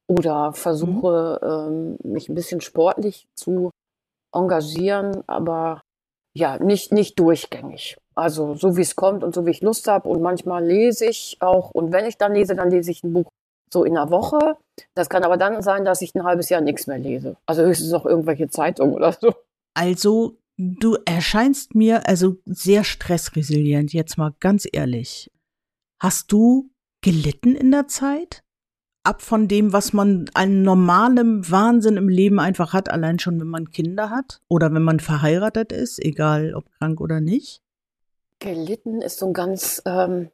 oder 0.07 0.53
versuche 0.53 1.41
mhm. 1.43 1.99
ähm, 2.05 2.13
mich 2.13 2.29
ein 2.29 2.35
bisschen 2.35 2.61
sportlich 2.61 3.27
zu 3.35 3.71
engagieren, 4.33 5.23
aber 5.27 5.81
ja, 6.35 6.59
nicht, 6.59 6.93
nicht 6.93 7.19
durchgängig. 7.19 7.97
Also 8.17 8.55
so 8.55 8.77
wie 8.77 8.83
es 8.83 8.97
kommt 8.97 9.23
und 9.23 9.35
so 9.35 9.47
wie 9.47 9.51
ich 9.51 9.61
Lust 9.61 9.87
habe. 9.89 10.09
Und 10.09 10.23
manchmal 10.23 10.65
lese 10.65 11.07
ich 11.07 11.37
auch, 11.41 11.71
und 11.71 11.93
wenn 11.93 12.07
ich 12.07 12.17
dann 12.17 12.35
lese, 12.35 12.55
dann 12.55 12.71
lese 12.71 12.91
ich 12.91 13.05
ein 13.05 13.13
Buch 13.13 13.29
so 13.73 13.85
in 13.85 13.97
einer 13.97 14.11
Woche. 14.11 14.57
Das 14.95 15.09
kann 15.09 15.25
aber 15.25 15.37
dann 15.37 15.61
sein, 15.63 15.85
dass 15.85 16.03
ich 16.03 16.15
ein 16.15 16.25
halbes 16.25 16.49
Jahr 16.49 16.61
nichts 16.61 16.87
mehr 16.87 16.99
lese. 16.99 17.37
Also 17.47 17.63
höchstens 17.63 17.93
auch 17.93 18.07
irgendwelche 18.07 18.49
Zeitungen 18.49 18.95
oder 18.95 19.13
so. 19.13 19.35
Also 19.75 20.37
Du 20.59 20.97
erscheinst 21.05 21.75
mir 21.75 22.09
also 22.09 22.39
sehr 22.47 22.83
stressresilient, 22.83 23.93
jetzt 23.93 24.17
mal 24.17 24.35
ganz 24.41 24.67
ehrlich. 24.71 25.31
Hast 26.01 26.33
du 26.33 26.71
gelitten 27.03 27.55
in 27.55 27.71
der 27.71 27.87
Zeit? 27.87 28.43
Ab 29.05 29.21
von 29.21 29.49
dem, 29.49 29.75
was 29.75 29.93
man 29.93 30.31
an 30.33 30.63
normalem 30.63 31.49
Wahnsinn 31.49 31.99
im 31.99 32.09
Leben 32.09 32.41
einfach 32.41 32.73
hat, 32.73 32.91
allein 32.91 33.19
schon, 33.19 33.39
wenn 33.39 33.49
man 33.49 33.71
Kinder 33.71 34.09
hat 34.09 34.41
oder 34.49 34.73
wenn 34.73 34.83
man 34.83 34.99
verheiratet 34.99 35.73
ist, 35.73 36.03
egal 36.03 36.55
ob 36.55 36.71
krank 36.73 37.01
oder 37.01 37.21
nicht? 37.21 37.61
Gelitten 38.39 39.03
ist 39.03 39.19
so 39.19 39.27
ein 39.27 39.33
ganz 39.33 39.83
ähm, 39.87 40.31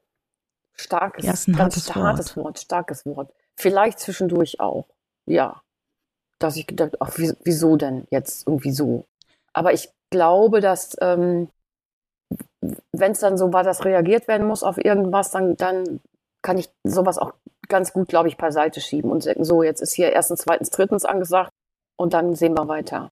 starkes, 0.74 1.24
ja, 1.24 1.32
ein 1.32 1.56
ganz 1.56 1.76
hartes, 1.76 1.94
hartes 1.94 2.36
Wort. 2.36 2.44
Wort, 2.44 2.58
starkes 2.58 3.06
Wort. 3.06 3.32
Vielleicht 3.56 4.00
zwischendurch 4.00 4.60
auch, 4.60 4.86
ja. 5.26 5.62
Dass 6.38 6.56
ich 6.56 6.66
gedacht, 6.66 6.96
ach, 7.00 7.12
wieso 7.16 7.76
denn 7.76 8.06
jetzt 8.10 8.46
irgendwie 8.46 8.72
so? 8.72 9.06
Aber 9.52 9.72
ich 9.72 9.90
glaube, 10.10 10.60
dass 10.60 10.96
ähm, 11.00 11.48
wenn 12.92 13.12
es 13.12 13.20
dann 13.20 13.38
so 13.38 13.52
war, 13.52 13.62
dass 13.62 13.84
reagiert 13.84 14.28
werden 14.28 14.46
muss 14.46 14.62
auf 14.62 14.82
irgendwas, 14.82 15.30
dann, 15.30 15.56
dann 15.56 16.00
kann 16.42 16.58
ich 16.58 16.70
sowas 16.84 17.18
auch 17.18 17.34
ganz 17.68 17.92
gut, 17.92 18.08
glaube 18.08 18.28
ich, 18.28 18.36
beiseite 18.36 18.80
schieben 18.80 19.10
und 19.10 19.22
sagen, 19.22 19.44
so, 19.44 19.62
jetzt 19.62 19.80
ist 19.80 19.94
hier 19.94 20.12
erstens, 20.12 20.40
zweitens, 20.42 20.70
drittens 20.70 21.04
angesagt 21.04 21.50
und 21.96 22.14
dann 22.14 22.34
sehen 22.34 22.56
wir 22.56 22.68
weiter. 22.68 23.10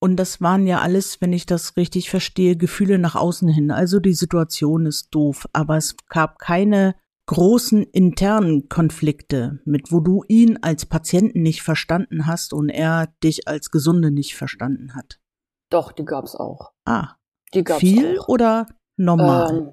Und 0.00 0.16
das 0.16 0.40
waren 0.40 0.66
ja 0.66 0.80
alles, 0.80 1.20
wenn 1.20 1.32
ich 1.32 1.46
das 1.46 1.76
richtig 1.76 2.08
verstehe, 2.10 2.56
Gefühle 2.56 2.98
nach 2.98 3.16
außen 3.16 3.48
hin. 3.48 3.70
Also 3.70 3.98
die 3.98 4.14
Situation 4.14 4.86
ist 4.86 5.08
doof, 5.10 5.46
aber 5.52 5.76
es 5.76 5.96
gab 6.08 6.38
keine 6.38 6.94
großen 7.26 7.82
internen 7.82 8.68
Konflikte, 8.68 9.60
mit 9.64 9.92
wo 9.92 10.00
du 10.00 10.24
ihn 10.28 10.58
als 10.62 10.86
Patienten 10.86 11.42
nicht 11.42 11.62
verstanden 11.62 12.26
hast 12.26 12.54
und 12.54 12.70
er 12.70 13.08
dich 13.22 13.46
als 13.46 13.70
Gesunde 13.70 14.10
nicht 14.10 14.34
verstanden 14.34 14.94
hat. 14.94 15.18
Doch, 15.70 15.92
die 15.92 16.04
gab 16.04 16.24
es 16.24 16.34
auch. 16.34 16.72
Ah. 16.84 17.16
Die 17.52 17.64
gab's 17.64 17.80
viel 17.80 18.18
auch. 18.18 18.28
oder 18.28 18.66
normal? 18.96 19.50
Ähm, 19.50 19.72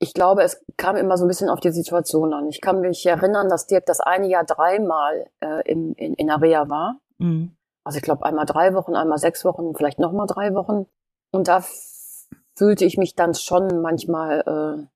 ich 0.00 0.14
glaube, 0.14 0.42
es 0.42 0.64
kam 0.76 0.96
immer 0.96 1.16
so 1.16 1.24
ein 1.24 1.28
bisschen 1.28 1.48
auf 1.48 1.60
die 1.60 1.70
Situation 1.70 2.32
an. 2.32 2.48
Ich 2.48 2.60
kann 2.60 2.80
mich 2.80 3.04
erinnern, 3.06 3.48
dass 3.48 3.66
Dirk 3.66 3.86
das 3.86 4.00
eine 4.00 4.28
Jahr 4.28 4.44
dreimal 4.44 5.26
äh, 5.40 5.70
in, 5.70 5.92
in, 5.92 6.14
in 6.14 6.30
Area 6.30 6.68
war. 6.68 6.98
Mhm. 7.18 7.56
Also 7.84 7.96
ich 7.96 8.02
glaube 8.02 8.24
einmal 8.24 8.46
drei 8.46 8.74
Wochen, 8.74 8.94
einmal 8.94 9.18
sechs 9.18 9.44
Wochen, 9.44 9.74
vielleicht 9.74 9.98
nochmal 9.98 10.26
drei 10.26 10.54
Wochen. 10.54 10.86
Und 11.32 11.48
da 11.48 11.64
fühlte 12.56 12.84
ich 12.84 12.98
mich 12.98 13.14
dann 13.14 13.34
schon 13.34 13.80
manchmal 13.80 14.40
äh, 14.40 14.86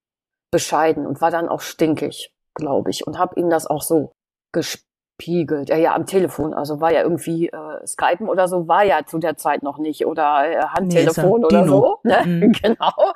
bescheiden 0.51 1.07
und 1.07 1.21
war 1.21 1.31
dann 1.31 1.49
auch 1.49 1.61
stinkig, 1.61 2.35
glaube 2.55 2.91
ich. 2.91 3.07
Und 3.07 3.19
habe 3.19 3.41
ihm 3.41 3.49
das 3.49 3.67
auch 3.67 3.83
so 3.83 4.13
gespiegelt. 4.53 5.71
Ja, 5.71 5.77
ja, 5.77 5.95
am 5.95 6.07
Telefon. 6.07 6.53
Also 6.53 6.81
war 6.81 6.93
ja 6.93 7.03
irgendwie 7.03 7.49
äh, 7.49 7.87
Skypen 7.87 8.29
oder 8.29 8.49
so, 8.49 8.69
war 8.69 8.85
ja 8.85 9.07
zu 9.07 9.19
der 9.19 9.37
Zeit 9.37 9.63
noch 9.63 9.79
nicht. 9.79 10.07
Oder 10.07 10.45
äh, 10.45 10.63
Handtelefon 10.67 11.41
nee, 11.41 11.47
oder 11.47 11.67
so. 11.67 11.99
Ne? 12.03 12.23
Mhm. 12.27 12.53
genau. 12.63 13.13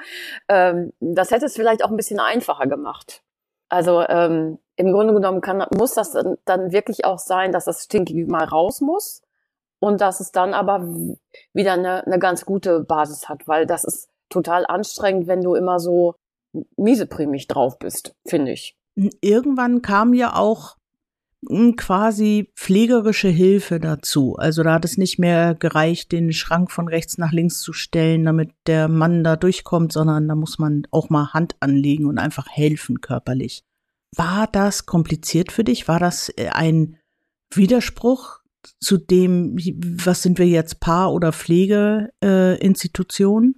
Ähm, 0.48 0.92
das 1.00 1.30
hätte 1.30 1.46
es 1.46 1.54
vielleicht 1.54 1.84
auch 1.84 1.90
ein 1.90 1.96
bisschen 1.96 2.20
einfacher 2.20 2.66
gemacht. 2.66 3.22
Also 3.68 4.00
ähm, 4.08 4.58
im 4.76 4.92
Grunde 4.92 5.12
genommen 5.12 5.42
kann, 5.42 5.64
muss 5.76 5.92
das 5.92 6.12
dann, 6.12 6.38
dann 6.46 6.72
wirklich 6.72 7.04
auch 7.04 7.18
sein, 7.18 7.52
dass 7.52 7.66
das 7.66 7.84
Stinky 7.84 8.24
mal 8.24 8.44
raus 8.44 8.80
muss 8.80 9.22
und 9.80 10.00
dass 10.00 10.20
es 10.20 10.32
dann 10.32 10.54
aber 10.54 10.86
wieder 11.52 11.74
eine, 11.74 12.06
eine 12.06 12.18
ganz 12.18 12.44
gute 12.44 12.80
Basis 12.80 13.28
hat, 13.28 13.46
weil 13.46 13.66
das 13.66 13.84
ist 13.84 14.08
total 14.28 14.66
anstrengend, 14.66 15.26
wenn 15.26 15.42
du 15.42 15.54
immer 15.54 15.78
so 15.78 16.14
mieseprimig 16.76 17.46
drauf 17.46 17.78
bist, 17.78 18.14
finde 18.26 18.52
ich. 18.52 18.76
Irgendwann 19.20 19.82
kam 19.82 20.14
ja 20.14 20.34
auch 20.34 20.76
quasi 21.76 22.50
pflegerische 22.56 23.28
Hilfe 23.28 23.78
dazu. 23.78 24.34
Also 24.36 24.64
da 24.64 24.74
hat 24.74 24.84
es 24.84 24.98
nicht 24.98 25.18
mehr 25.18 25.54
gereicht, 25.54 26.10
den 26.10 26.32
Schrank 26.32 26.72
von 26.72 26.88
rechts 26.88 27.16
nach 27.16 27.30
links 27.30 27.60
zu 27.60 27.72
stellen, 27.72 28.24
damit 28.24 28.50
der 28.66 28.88
Mann 28.88 29.22
da 29.22 29.36
durchkommt, 29.36 29.92
sondern 29.92 30.26
da 30.26 30.34
muss 30.34 30.58
man 30.58 30.82
auch 30.90 31.10
mal 31.10 31.32
Hand 31.32 31.54
anlegen 31.60 32.06
und 32.06 32.18
einfach 32.18 32.48
helfen 32.50 33.00
körperlich. 33.00 33.62
War 34.16 34.48
das 34.48 34.86
kompliziert 34.86 35.52
für 35.52 35.64
dich? 35.64 35.86
War 35.86 36.00
das 36.00 36.28
äh, 36.30 36.48
ein 36.48 36.98
Widerspruch 37.54 38.40
zu 38.80 38.98
dem, 38.98 39.56
was 40.04 40.22
sind 40.22 40.38
wir 40.38 40.46
jetzt, 40.46 40.80
Paar- 40.80 41.12
oder 41.12 41.32
Pflegeinstitution? 41.32 43.54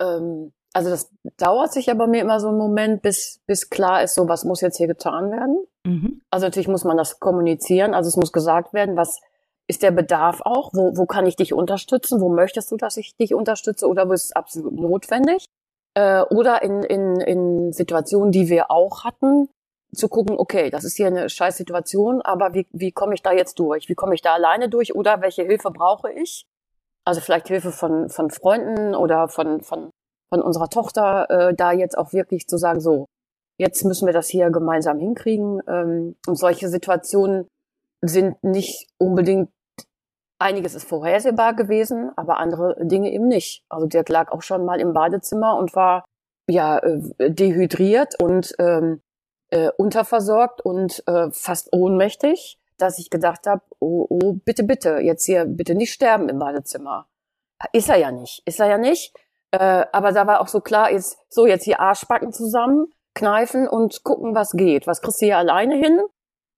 Äh, 0.00 0.04
ähm, 0.04 0.52
also 0.72 0.90
das 0.90 1.10
dauert 1.38 1.72
sich 1.72 1.90
aber 1.90 2.06
mir 2.06 2.20
immer 2.20 2.38
so 2.38 2.48
einen 2.48 2.58
Moment, 2.58 3.00
bis, 3.00 3.40
bis 3.46 3.70
klar 3.70 4.02
ist, 4.02 4.14
so 4.14 4.28
was 4.28 4.44
muss 4.44 4.60
jetzt 4.60 4.76
hier 4.76 4.88
getan 4.88 5.30
werden. 5.30 5.64
Mhm. 5.86 6.20
Also 6.30 6.46
natürlich 6.46 6.68
muss 6.68 6.84
man 6.84 6.98
das 6.98 7.18
kommunizieren, 7.18 7.94
also 7.94 8.08
es 8.08 8.16
muss 8.16 8.32
gesagt 8.32 8.74
werden, 8.74 8.96
was 8.96 9.20
ist 9.68 9.82
der 9.82 9.90
Bedarf 9.90 10.42
auch, 10.44 10.70
wo, 10.74 10.96
wo 10.96 11.06
kann 11.06 11.26
ich 11.26 11.36
dich 11.36 11.54
unterstützen, 11.54 12.20
wo 12.20 12.28
möchtest 12.28 12.70
du, 12.70 12.76
dass 12.76 12.98
ich 12.98 13.16
dich 13.16 13.34
unterstütze 13.34 13.88
oder 13.88 14.08
wo 14.08 14.12
ist 14.12 14.26
es 14.26 14.32
absolut 14.32 14.74
notwendig. 14.74 15.46
Äh, 15.94 16.22
oder 16.22 16.62
in, 16.62 16.82
in, 16.82 17.20
in 17.20 17.72
Situationen, 17.72 18.30
die 18.30 18.48
wir 18.48 18.70
auch 18.70 19.04
hatten, 19.04 19.48
zu 19.94 20.08
gucken, 20.08 20.36
okay, 20.38 20.70
das 20.70 20.84
ist 20.84 20.96
hier 20.96 21.06
eine 21.06 21.28
scheiß 21.28 21.56
Situation, 21.56 22.20
aber 22.22 22.54
wie, 22.54 22.66
wie 22.72 22.92
komme 22.92 23.14
ich 23.14 23.22
da 23.22 23.32
jetzt 23.32 23.58
durch? 23.58 23.88
Wie 23.88 23.94
komme 23.94 24.14
ich 24.14 24.22
da 24.22 24.34
alleine 24.34 24.68
durch 24.68 24.94
oder 24.94 25.20
welche 25.22 25.42
Hilfe 25.42 25.70
brauche 25.70 26.12
ich? 26.12 26.46
Also 27.04 27.20
vielleicht 27.20 27.48
Hilfe 27.48 27.70
von, 27.70 28.08
von 28.08 28.30
Freunden 28.30 28.94
oder 28.94 29.28
von, 29.28 29.60
von 29.62 29.90
von 30.28 30.42
unserer 30.42 30.68
Tochter, 30.68 31.30
äh, 31.30 31.54
da 31.54 31.72
jetzt 31.72 31.96
auch 31.96 32.12
wirklich 32.12 32.46
zu 32.46 32.56
sagen, 32.56 32.80
so, 32.80 33.06
jetzt 33.58 33.84
müssen 33.84 34.06
wir 34.06 34.12
das 34.12 34.28
hier 34.28 34.50
gemeinsam 34.50 34.98
hinkriegen. 34.98 35.60
Ähm, 35.68 36.16
und 36.26 36.36
solche 36.36 36.68
Situationen 36.68 37.46
sind 38.02 38.42
nicht 38.42 38.88
unbedingt, 38.98 39.50
einiges 40.38 40.74
ist 40.74 40.88
vorhersehbar 40.88 41.54
gewesen, 41.54 42.10
aber 42.16 42.38
andere 42.38 42.76
Dinge 42.84 43.10
eben 43.12 43.28
nicht. 43.28 43.62
Also 43.68 43.86
der 43.86 44.04
lag 44.08 44.32
auch 44.32 44.42
schon 44.42 44.64
mal 44.64 44.80
im 44.80 44.92
Badezimmer 44.92 45.56
und 45.56 45.74
war 45.74 46.04
ja 46.48 46.78
äh, 46.78 47.30
dehydriert 47.30 48.20
und 48.20 48.54
ähm, 48.58 49.00
äh, 49.50 49.70
unterversorgt 49.76 50.60
und 50.60 51.02
äh, 51.06 51.30
fast 51.30 51.72
ohnmächtig, 51.72 52.58
dass 52.78 52.98
ich 52.98 53.10
gedacht 53.10 53.46
habe, 53.46 53.62
oh, 53.78 54.06
oh, 54.08 54.32
bitte, 54.44 54.64
bitte, 54.64 54.98
jetzt 54.98 55.24
hier 55.24 55.44
bitte 55.44 55.74
nicht 55.74 55.92
sterben 55.92 56.28
im 56.28 56.38
Badezimmer. 56.38 57.08
Ist 57.72 57.88
er 57.88 57.96
ja 57.96 58.10
nicht, 58.10 58.42
ist 58.46 58.60
er 58.60 58.68
ja 58.68 58.78
nicht. 58.78 59.14
Äh, 59.52 59.86
aber 59.92 60.12
da 60.12 60.26
war 60.26 60.40
auch 60.40 60.48
so 60.48 60.60
klar, 60.60 60.90
jetzt 60.90 61.18
so 61.28 61.46
jetzt 61.46 61.64
hier 61.64 61.80
Arschbacken 61.80 62.32
zusammen, 62.32 62.92
kneifen 63.14 63.66
und 63.66 64.04
gucken, 64.04 64.34
was 64.34 64.52
geht. 64.52 64.86
Was 64.86 65.00
kriegst 65.00 65.22
du 65.22 65.26
hier 65.26 65.38
alleine 65.38 65.76
hin? 65.76 66.00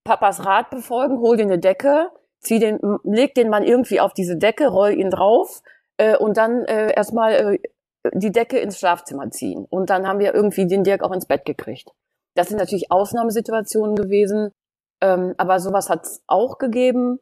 Papas 0.05 0.45
Rat 0.45 0.71
befolgen, 0.71 1.21
hol 1.21 1.37
dir 1.37 1.45
eine 1.45 1.59
Decke, 1.59 2.11
zieh 2.41 2.59
den, 2.59 2.79
leg 3.05 3.35
den 3.35 3.51
Mann 3.51 3.63
irgendwie 3.63 4.01
auf 4.01 4.15
diese 4.15 4.37
Decke, 4.37 4.69
roll 4.69 4.93
ihn 4.93 5.11
drauf 5.11 5.63
äh, 5.99 6.17
und 6.17 6.37
dann 6.37 6.65
äh, 6.65 6.93
erstmal 6.95 7.33
äh, 7.35 7.59
die 8.15 8.33
Decke 8.33 8.59
ins 8.59 8.79
Schlafzimmer 8.79 9.31
ziehen. 9.31 9.67
Und 9.69 9.91
dann 9.91 10.07
haben 10.07 10.19
wir 10.19 10.35
irgendwie 10.35 10.67
den 10.67 10.83
Dirk 10.83 11.03
auch 11.03 11.13
ins 11.13 11.27
Bett 11.27 11.45
gekriegt. 11.45 11.91
Das 12.39 12.47
sind 12.47 12.59
natürlich 12.59 12.93
Ausnahmesituationen 12.93 13.97
gewesen, 13.97 14.53
ähm, 15.01 15.35
aber 15.39 15.59
sowas 15.59 15.91
hat 15.91 16.05
es 16.05 16.23
auch 16.29 16.59
gegeben, 16.59 17.19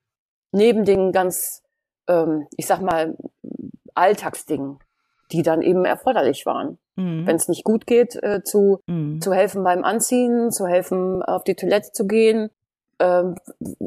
neben 0.53 0.85
den 0.85 1.11
ganz, 1.11 1.63
ähm, 2.07 2.47
ich 2.59 2.67
sag 2.67 2.83
mal, 2.83 3.17
Alltagsdingen, 3.95 4.79
die 5.33 5.43
dann 5.43 5.63
eben 5.63 5.87
erforderlich 5.87 6.45
waren. 6.45 6.77
Mhm. 6.97 7.27
Wenn 7.27 7.37
es 7.37 7.49
nicht 7.49 7.65
gut 7.65 7.87
geht, 7.87 8.23
äh, 8.23 8.43
zu, 8.45 8.81
mhm. 8.87 9.23
zu 9.23 9.33
helfen 9.33 9.65
beim 9.65 9.85
Anziehen, 9.85 10.51
zu 10.51 10.67
helfen, 10.67 11.23
auf 11.23 11.45
die 11.45 11.55
Toilette 11.55 11.93
zu 11.93 12.07
gehen, 12.07 12.51
äh, 12.99 13.23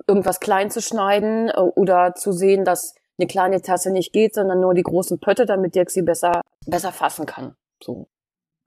irgendwas 0.08 0.39
klein 0.39 0.72
zu 0.72 0.82
schneiden 0.82 1.50
äh, 1.50 1.60
oder 1.60 2.15
zu 2.15 2.32
sehen, 2.32 2.65
dass 2.65 2.96
eine 3.20 3.28
kleine 3.28 3.62
Tasse 3.62 3.92
nicht 3.92 4.13
geht, 4.13 4.34
sondern 4.34 4.62
nur 4.62 4.74
die 4.74 4.82
großen 4.82 5.20
Pötte, 5.20 5.46
damit 5.46 5.76
Dirk 5.76 5.92
sie 5.92 6.02
besser, 6.02 6.42
besser 6.65 6.92
fassen 6.92 7.28
kann. 7.28 7.56
So. 7.84 8.08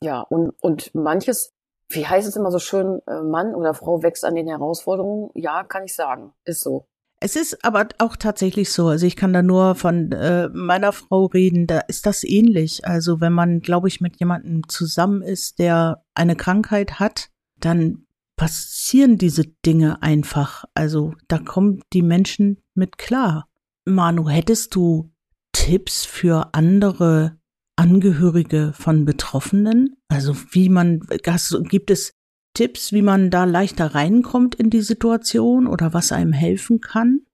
Ja, 0.00 0.20
und, 0.20 0.54
und 0.60 0.94
manches, 0.94 1.52
wie 1.94 2.06
heißt 2.06 2.28
es 2.28 2.36
immer 2.36 2.50
so 2.50 2.58
schön, 2.58 3.00
äh, 3.06 3.20
Mann 3.22 3.54
oder 3.54 3.74
Frau 3.74 4.02
wächst 4.02 4.24
an 4.24 4.34
den 4.34 4.48
Herausforderungen. 4.48 5.30
Ja, 5.34 5.64
kann 5.64 5.84
ich 5.84 5.94
sagen. 5.94 6.32
Ist 6.44 6.62
so. 6.62 6.86
Es 7.20 7.36
ist 7.36 7.64
aber 7.64 7.86
auch 7.98 8.16
tatsächlich 8.16 8.72
so. 8.72 8.88
Also 8.88 9.06
ich 9.06 9.14
kann 9.14 9.32
da 9.32 9.42
nur 9.42 9.76
von 9.76 10.10
äh, 10.10 10.48
meiner 10.48 10.92
Frau 10.92 11.26
reden. 11.26 11.68
Da 11.68 11.78
ist 11.80 12.04
das 12.04 12.24
ähnlich. 12.24 12.84
Also 12.84 13.20
wenn 13.20 13.32
man, 13.32 13.60
glaube 13.60 13.86
ich, 13.86 14.00
mit 14.00 14.18
jemandem 14.18 14.68
zusammen 14.68 15.22
ist, 15.22 15.60
der 15.60 16.02
eine 16.14 16.34
Krankheit 16.34 16.98
hat, 16.98 17.30
dann 17.60 18.06
passieren 18.36 19.18
diese 19.18 19.44
Dinge 19.46 20.02
einfach. 20.02 20.64
Also 20.74 21.14
da 21.28 21.38
kommen 21.38 21.82
die 21.92 22.02
Menschen 22.02 22.60
mit 22.74 22.98
klar. 22.98 23.48
Manu, 23.84 24.28
hättest 24.28 24.74
du 24.74 25.12
Tipps 25.52 26.04
für 26.04 26.54
andere 26.54 27.38
Angehörige 27.76 28.72
von 28.74 29.04
Betroffenen? 29.04 29.96
Also 30.08 30.34
wie 30.50 30.68
man, 30.68 31.00
gibt 31.00 31.90
es 31.90 32.12
Tipps, 32.54 32.92
wie 32.92 33.02
man 33.02 33.30
da 33.30 33.44
leichter 33.44 33.94
reinkommt 33.94 34.54
in 34.54 34.70
die 34.70 34.82
Situation 34.82 35.66
oder 35.66 35.94
was 35.94 36.12
einem 36.12 36.32
helfen 36.32 36.80
kann? 36.80 37.26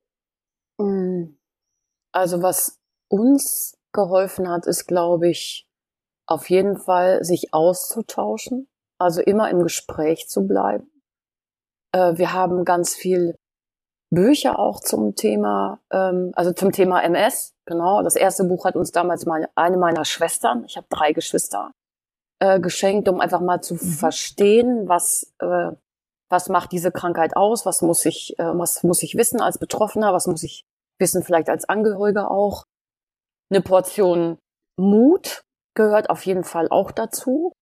Mm. 0.78 1.36
Also 2.12 2.42
was 2.42 2.78
uns 3.10 3.76
geholfen 3.92 4.48
hat, 4.48 4.66
ist, 4.66 4.86
glaube 4.86 5.28
ich, 5.28 5.68
auf 6.26 6.50
jeden 6.50 6.76
Fall 6.76 7.24
sich 7.24 7.52
auszutauschen, 7.52 8.68
also 8.98 9.20
immer 9.20 9.50
im 9.50 9.62
Gespräch 9.62 10.28
zu 10.28 10.46
bleiben. 10.46 10.88
Äh, 11.92 12.16
wir 12.16 12.32
haben 12.32 12.64
ganz 12.64 12.94
viel 12.94 13.34
Bücher 14.10 14.58
auch 14.58 14.80
zum 14.80 15.14
Thema, 15.14 15.80
ähm, 15.90 16.32
also 16.34 16.52
zum 16.52 16.72
Thema 16.72 17.02
MS. 17.02 17.54
Genau, 17.68 18.02
das 18.02 18.16
erste 18.16 18.44
Buch 18.44 18.64
hat 18.64 18.76
uns 18.76 18.92
damals 18.92 19.26
meine, 19.26 19.50
eine 19.54 19.76
meiner 19.76 20.06
Schwestern, 20.06 20.64
ich 20.64 20.78
habe 20.78 20.86
drei 20.88 21.12
Geschwister, 21.12 21.72
äh, 22.38 22.60
geschenkt, 22.60 23.10
um 23.10 23.20
einfach 23.20 23.40
mal 23.40 23.60
zu 23.60 23.74
mhm. 23.74 23.78
verstehen, 23.78 24.88
was 24.88 25.34
äh, 25.40 25.72
was 26.30 26.48
macht 26.48 26.72
diese 26.72 26.90
Krankheit 26.90 27.36
aus, 27.36 27.66
was 27.66 27.82
muss 27.82 28.06
ich 28.06 28.38
äh, 28.38 28.58
was 28.58 28.84
muss 28.84 29.02
ich 29.02 29.16
wissen 29.16 29.42
als 29.42 29.58
Betroffener, 29.58 30.14
was 30.14 30.26
muss 30.26 30.42
ich 30.44 30.64
wissen 30.98 31.22
vielleicht 31.22 31.50
als 31.50 31.68
Angehöriger 31.68 32.30
auch. 32.30 32.64
Eine 33.50 33.60
Portion 33.60 34.38
Mut 34.78 35.42
gehört 35.74 36.08
auf 36.08 36.24
jeden 36.24 36.44
Fall 36.44 36.68
auch 36.70 36.90
dazu 36.90 37.52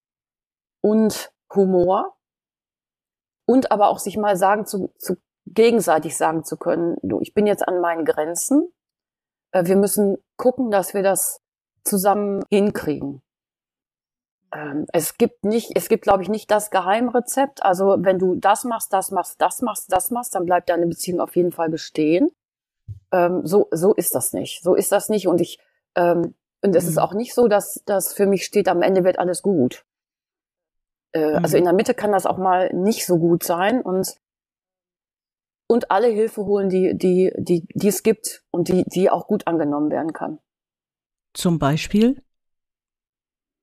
und 0.81 1.33
Humor 1.53 2.15
und 3.45 3.73
aber 3.73 3.89
auch 3.89 3.99
sich 3.99 4.15
mal 4.15 4.37
sagen 4.37 4.65
zu, 4.65 4.93
zu 4.99 5.17
gegenseitig 5.45 6.15
sagen 6.15 6.45
zu 6.45 6.55
können, 6.55 6.95
du, 7.01 7.19
ich 7.19 7.33
bin 7.33 7.45
jetzt 7.45 7.67
an 7.67 7.81
meinen 7.81 8.05
Grenzen. 8.05 8.71
Äh, 9.57 9.65
wir 9.65 9.75
müssen 9.75 10.17
gucken, 10.37 10.71
dass 10.71 10.93
wir 10.93 11.03
das 11.03 11.41
zusammen 11.83 12.43
hinkriegen. 12.49 13.21
Ähm, 14.53 14.85
es 14.93 15.17
gibt 15.17 15.43
nicht, 15.43 15.71
es 15.75 15.89
gibt, 15.89 16.03
glaube 16.03 16.23
ich, 16.23 16.29
nicht 16.29 16.49
das 16.51 16.69
Geheimrezept. 16.69 17.63
Also 17.63 17.97
wenn 17.99 18.19
du 18.19 18.35
das 18.35 18.63
machst, 18.63 18.93
das 18.93 19.11
machst, 19.11 19.41
das 19.41 19.61
machst, 19.61 19.91
das 19.91 20.11
machst, 20.11 20.35
dann 20.35 20.45
bleibt 20.45 20.69
deine 20.69 20.87
Beziehung 20.87 21.19
auf 21.19 21.35
jeden 21.35 21.51
Fall 21.51 21.69
bestehen. 21.69 22.29
Ähm, 23.11 23.45
so, 23.45 23.67
so 23.71 23.93
ist 23.93 24.15
das 24.15 24.33
nicht. 24.33 24.63
So 24.63 24.75
ist 24.75 24.91
das 24.91 25.09
nicht. 25.09 25.27
Und 25.27 25.41
ich, 25.41 25.59
ähm, 25.95 26.35
und 26.61 26.75
es 26.75 26.85
mhm. 26.85 26.89
ist 26.89 26.97
auch 26.97 27.13
nicht 27.13 27.33
so, 27.33 27.47
dass 27.47 27.81
das 27.85 28.13
für 28.13 28.25
mich 28.25 28.45
steht, 28.45 28.67
am 28.67 28.81
Ende 28.81 29.03
wird 29.03 29.19
alles 29.19 29.41
gut. 29.41 29.85
Äh, 31.13 31.31
mhm. 31.31 31.43
Also 31.43 31.57
in 31.57 31.63
der 31.63 31.73
Mitte 31.73 31.93
kann 31.93 32.11
das 32.11 32.25
auch 32.25 32.37
mal 32.37 32.73
nicht 32.73 33.05
so 33.05 33.17
gut 33.17 33.43
sein 33.43 33.81
und 33.81 34.15
und 35.67 35.91
alle 35.91 36.07
Hilfe 36.07 36.45
holen, 36.45 36.69
die 36.69 36.97
die 36.97 37.31
die 37.37 37.67
die 37.73 37.87
es 37.87 38.03
gibt 38.03 38.43
und 38.51 38.67
die 38.69 38.83
die 38.85 39.09
auch 39.09 39.27
gut 39.27 39.47
angenommen 39.47 39.91
werden 39.91 40.13
kann. 40.13 40.39
Zum 41.33 41.59
Beispiel? 41.59 42.21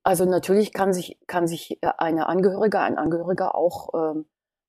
Also 0.04 0.26
natürlich 0.26 0.72
kann 0.74 0.92
sich, 0.92 1.18
kann 1.26 1.46
sich 1.46 1.78
eine 1.82 2.28
Angehörige, 2.28 2.78
ein 2.78 2.98
Angehöriger 2.98 3.54
auch 3.54 3.88
ähm, 3.94 4.26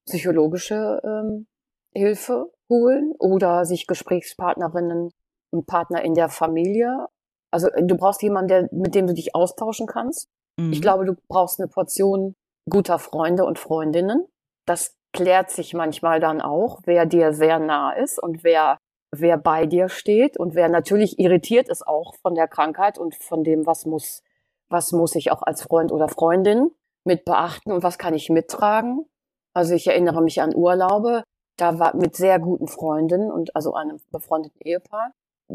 psychologische 0.08 1.02
ähm, 1.04 1.48
Hilfe 1.94 2.52
holen 2.70 3.14
oder 3.20 3.66
sich 3.66 3.86
Gesprächspartnerinnen 3.86 5.12
und 5.52 5.66
Partner 5.68 6.04
in 6.04 6.14
der 6.14 6.30
Familie. 6.30 7.08
Also 7.52 7.68
du 7.70 7.96
brauchst 7.98 8.22
jemanden, 8.22 8.48
der, 8.48 8.70
mit 8.72 8.96
dem 8.96 9.08
du 9.08 9.14
dich 9.14 9.36
austauschen 9.36 9.88
kannst. 9.88 10.30
Mhm. 10.58 10.72
Ich 10.72 10.82
glaube, 10.82 11.06
du 11.06 11.16
brauchst 11.28 11.60
eine 11.60 11.68
Portion 11.68 12.36
guter 12.70 12.98
Freunde 12.98 13.44
und 13.44 13.60
Freundinnen. 13.60 14.26
Das 14.66 14.96
klärt 15.16 15.50
sich 15.50 15.74
manchmal 15.74 16.20
dann 16.20 16.42
auch, 16.42 16.82
wer 16.86 17.06
dir 17.06 17.34
sehr 17.34 17.60
nah 17.60 17.92
ist 17.92 18.22
und 18.22 18.44
wer 18.44 18.78
wer 19.18 19.38
bei 19.38 19.66
dir 19.66 19.88
steht 19.88 20.38
und 20.38 20.56
wer 20.56 20.68
natürlich 20.68 21.20
irritiert 21.20 21.70
ist 21.70 21.88
auch 21.88 22.16
von 22.16 22.36
der 22.36 22.50
Krankheit 22.50 22.98
und 22.98 23.16
von 23.16 23.44
dem, 23.44 23.66
was 23.66 23.86
muss 23.86 24.24
was 24.68 24.92
muss 24.92 25.16
ich 25.16 25.32
auch 25.32 25.42
als 25.42 25.64
Freund 25.64 25.92
oder 25.92 26.10
Freundin 26.10 26.72
mit 27.06 27.24
beachten 27.24 27.72
und 27.72 27.84
was 27.84 27.98
kann 27.98 28.14
ich 28.14 28.30
mittragen. 28.30 29.06
Also 29.54 29.74
ich 29.74 29.88
erinnere 29.88 30.22
mich 30.22 30.42
an 30.42 30.54
Urlaube, 30.54 31.24
da 31.56 31.80
war 31.80 31.96
mit 31.96 32.16
sehr 32.16 32.40
guten 32.40 32.68
Freundinnen 32.68 33.32
und 33.32 33.56
also 33.56 33.74
einem 33.74 34.02
befreundeten 34.12 34.60
Ehepaar. 34.62 35.12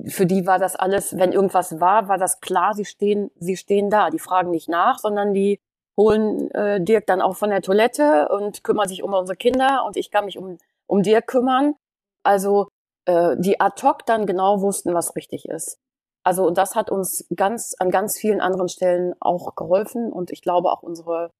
Für 0.06 0.24
die 0.24 0.46
war 0.46 0.58
das 0.58 0.76
alles, 0.76 1.18
wenn 1.18 1.32
irgendwas 1.32 1.80
war, 1.80 2.08
war 2.08 2.16
das 2.16 2.40
klar, 2.40 2.74
sie 2.74 2.84
stehen, 2.84 3.30
sie 3.38 3.56
stehen 3.56 3.90
da. 3.90 4.08
Die 4.08 4.20
fragen 4.20 4.50
nicht 4.52 4.68
nach, 4.68 4.98
sondern 4.98 5.34
die 5.34 5.60
holen 5.98 6.50
äh, 6.52 6.80
Dirk 6.82 7.06
dann 7.06 7.20
auch 7.20 7.36
von 7.36 7.50
der 7.50 7.62
Toilette 7.62 8.28
und 8.28 8.64
kümmern 8.64 8.88
sich 8.88 9.02
um 9.02 9.12
unsere 9.12 9.36
Kinder 9.36 9.84
und 9.86 9.96
ich 9.96 10.10
kann 10.10 10.24
mich 10.24 10.38
um, 10.38 10.58
um 10.86 11.02
Dirk 11.02 11.26
kümmern. 11.26 11.74
Also 12.22 12.68
äh, 13.06 13.36
die 13.38 13.60
ad 13.60 13.82
hoc 13.82 14.06
dann 14.06 14.26
genau 14.26 14.60
wussten, 14.60 14.94
was 14.94 15.16
richtig 15.16 15.48
ist. 15.48 15.78
Also 16.24 16.46
und 16.46 16.58
das 16.58 16.74
hat 16.74 16.90
uns 16.90 17.26
ganz 17.34 17.74
an 17.78 17.90
ganz 17.90 18.18
vielen 18.18 18.40
anderen 18.40 18.68
Stellen 18.68 19.14
auch 19.20 19.54
geholfen 19.54 20.12
und 20.12 20.30
ich 20.30 20.42
glaube 20.42 20.70
auch 20.70 20.82
unsere 20.82 21.30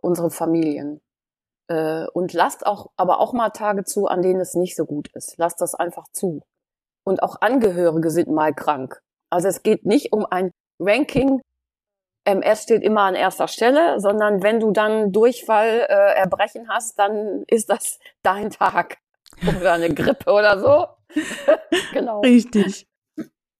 unsere 0.00 0.30
Familien. 0.30 1.00
Äh, 1.68 2.06
und 2.12 2.32
lasst 2.32 2.66
auch 2.66 2.90
aber 2.96 3.20
auch 3.20 3.32
mal 3.32 3.50
Tage 3.50 3.84
zu, 3.84 4.06
an 4.06 4.22
denen 4.22 4.40
es 4.40 4.54
nicht 4.54 4.76
so 4.76 4.84
gut 4.86 5.08
ist. 5.14 5.36
Lasst 5.38 5.60
das 5.60 5.74
einfach 5.74 6.06
zu. 6.12 6.42
Und 7.04 7.22
auch 7.22 7.40
Angehörige 7.40 8.10
sind 8.10 8.28
mal 8.28 8.54
krank. 8.54 9.00
Also 9.30 9.48
es 9.48 9.62
geht 9.62 9.86
nicht 9.86 10.12
um 10.12 10.26
ein 10.26 10.50
Ranking. 10.80 11.40
MS 12.24 12.64
steht 12.64 12.82
immer 12.82 13.02
an 13.02 13.14
erster 13.14 13.48
Stelle, 13.48 13.98
sondern 13.98 14.42
wenn 14.42 14.60
du 14.60 14.72
dann 14.72 15.12
Durchfall, 15.12 15.86
äh, 15.88 16.14
Erbrechen 16.18 16.68
hast, 16.68 16.98
dann 16.98 17.44
ist 17.46 17.70
das 17.70 17.98
dein 18.22 18.50
Tag. 18.50 18.98
Oder 19.46 19.72
eine 19.72 19.92
Grippe 19.94 20.30
oder 20.30 20.60
so. 20.60 20.86
genau. 21.92 22.20
Richtig. 22.20 22.86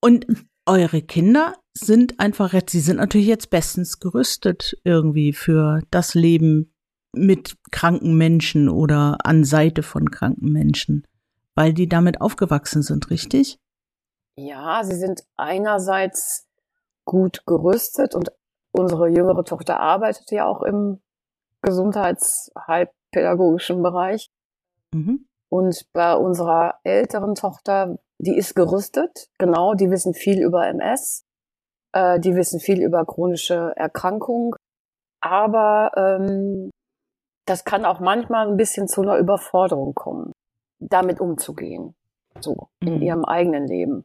Und 0.01 0.27
eure 0.66 1.03
Kinder 1.03 1.55
sind 1.75 2.20
einfach 2.20 2.53
jetzt, 2.53 2.73
sie 2.73 2.81
sind 2.81 2.96
natürlich 2.96 3.27
jetzt 3.27 3.51
bestens 3.51 3.99
gerüstet 3.99 4.77
irgendwie 4.85 5.33
für 5.33 5.81
das 5.90 6.14
Leben 6.14 6.75
mit 7.12 7.57
kranken 7.70 8.16
Menschen 8.16 8.68
oder 8.68 9.18
an 9.25 9.44
Seite 9.44 9.83
von 9.83 10.11
kranken 10.11 10.53
Menschen, 10.53 11.07
weil 11.55 11.73
die 11.73 11.88
damit 11.88 12.20
aufgewachsen 12.20 12.83
sind, 12.83 13.11
richtig? 13.11 13.59
Ja, 14.37 14.85
sie 14.85 14.96
sind 14.96 15.25
einerseits 15.37 16.46
gut 17.05 17.44
gerüstet 17.46 18.14
und 18.14 18.31
unsere 18.72 19.09
jüngere 19.09 19.44
Tochter 19.44 19.80
arbeitet 19.80 20.30
ja 20.30 20.46
auch 20.46 20.62
im 20.62 21.00
gesundheitshalbpädagogischen 21.62 23.83
Bereich. 23.83 24.30
Mhm. 24.92 25.26
Und 25.50 25.87
bei 25.92 26.14
unserer 26.14 26.76
älteren 26.85 27.35
Tochter 27.35 27.98
die 28.20 28.37
ist 28.37 28.54
gerüstet, 28.54 29.28
genau, 29.38 29.74
die 29.74 29.90
wissen 29.90 30.12
viel 30.12 30.42
über 30.42 30.66
MS, 30.66 31.24
äh, 31.92 32.20
die 32.20 32.37
wissen 32.37 32.61
viel 32.61 32.83
über 32.83 33.06
chronische 33.06 33.72
Erkrankung, 33.76 34.56
aber 35.22 35.92
ähm, 35.96 36.70
das 37.46 37.64
kann 37.64 37.87
auch 37.87 37.98
manchmal 37.98 38.46
ein 38.46 38.59
bisschen 38.59 38.88
zu 38.88 39.00
einer 39.00 39.16
Überforderung 39.16 39.94
kommen, 39.94 40.33
damit 40.80 41.18
umzugehen, 41.18 41.94
so 42.40 42.68
in 42.80 42.96
mhm. 42.96 43.02
ihrem 43.02 43.24
eigenen 43.24 43.66
Leben. 43.66 44.04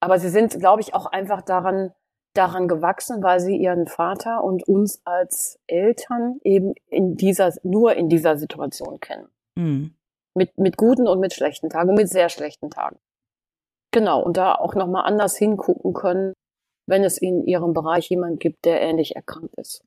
Aber 0.00 0.18
sie 0.18 0.28
sind, 0.28 0.58
glaube 0.58 0.82
ich, 0.82 0.94
auch 0.94 1.06
einfach 1.06 1.40
daran 1.40 1.92
daran 2.34 2.68
gewachsen, 2.68 3.22
weil 3.22 3.40
sie 3.40 3.56
ihren 3.56 3.86
Vater 3.86 4.42
und 4.42 4.66
uns 4.68 5.00
als 5.04 5.58
Eltern 5.66 6.40
eben 6.42 6.74
in 6.90 7.16
dieser 7.16 7.52
nur 7.62 7.94
in 7.94 8.08
dieser 8.08 8.36
Situation 8.36 9.00
kennen. 9.00 9.28
Mhm. 9.56 9.94
Mit, 10.36 10.58
mit 10.58 10.76
guten 10.76 11.06
und 11.06 11.20
mit 11.20 11.32
schlechten 11.32 11.70
Tagen 11.70 11.90
und 11.90 11.94
mit 11.94 12.08
sehr 12.08 12.28
schlechten 12.28 12.70
Tagen. 12.70 12.98
Genau, 13.92 14.20
und 14.20 14.36
da 14.36 14.56
auch 14.56 14.74
nochmal 14.74 15.04
anders 15.06 15.36
hingucken 15.36 15.94
können, 15.94 16.32
wenn 16.86 17.04
es 17.04 17.18
in 17.18 17.44
ihrem 17.44 17.72
Bereich 17.72 18.10
jemand 18.10 18.40
gibt, 18.40 18.64
der 18.64 18.80
ähnlich 18.80 19.14
erkrankt 19.14 19.54
ist. 19.56 19.84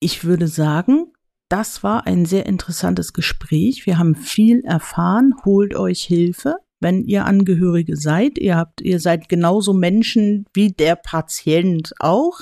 Ich 0.00 0.24
würde 0.24 0.48
sagen, 0.48 1.12
das 1.50 1.84
war 1.84 2.06
ein 2.06 2.24
sehr 2.24 2.46
interessantes 2.46 3.12
Gespräch. 3.12 3.86
Wir 3.86 3.98
haben 3.98 4.14
viel 4.14 4.64
erfahren. 4.64 5.34
Holt 5.44 5.76
euch 5.76 6.02
Hilfe, 6.02 6.56
wenn 6.80 7.04
ihr 7.04 7.24
Angehörige 7.24 7.96
seid. 7.96 8.38
Ihr 8.38 8.56
habt, 8.56 8.80
ihr 8.80 9.00
seid 9.00 9.28
genauso 9.28 9.72
Menschen 9.72 10.46
wie 10.52 10.72
der 10.72 10.96
Patient 10.96 11.92
auch. 11.98 12.40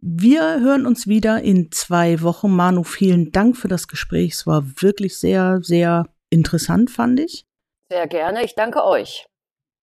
Wir 0.00 0.60
hören 0.60 0.86
uns 0.86 1.06
wieder 1.06 1.42
in 1.42 1.70
zwei 1.70 2.22
Wochen. 2.22 2.50
Manu, 2.50 2.82
vielen 2.82 3.30
Dank 3.30 3.56
für 3.56 3.68
das 3.68 3.86
Gespräch. 3.86 4.32
Es 4.32 4.46
war 4.46 4.64
wirklich 4.80 5.16
sehr, 5.16 5.60
sehr 5.62 6.08
interessant, 6.30 6.90
fand 6.90 7.20
ich. 7.20 7.46
Sehr 7.88 8.08
gerne. 8.08 8.44
Ich 8.44 8.54
danke 8.54 8.84
euch. 8.84 9.26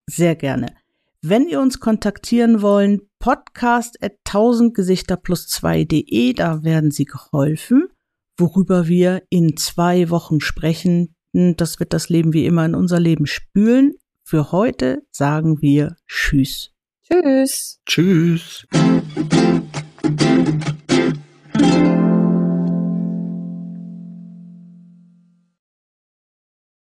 Sehr 0.10 0.36
gerne. 0.36 0.76
Wenn 1.22 1.48
ihr 1.48 1.60
uns 1.60 1.80
kontaktieren 1.80 2.62
wollt, 2.62 3.02
podcast 3.20 4.02
at 4.02 4.14
1000 4.26 4.74
Gesichter 4.74 5.18
plus 5.18 5.48
2.de, 5.48 6.34
da 6.34 6.64
werden 6.64 6.92
Sie 6.92 7.06
geholfen, 7.06 7.88
worüber 8.38 8.88
wir 8.88 9.24
in 9.30 9.58
zwei 9.58 10.10
Wochen 10.10 10.40
sprechen. 10.42 11.16
Das 11.34 11.80
wird 11.80 11.94
das 11.94 12.10
Leben 12.10 12.34
wie 12.34 12.46
immer 12.46 12.66
in 12.66 12.76
unser 12.76 13.00
Leben 13.00 13.26
spülen. 13.26 13.94
Für 14.24 14.52
heute 14.52 15.04
sagen 15.12 15.62
wir 15.62 15.96
Tschüss. 16.08 16.72
Tschüss. 17.04 17.80
Tschüss. 17.86 18.68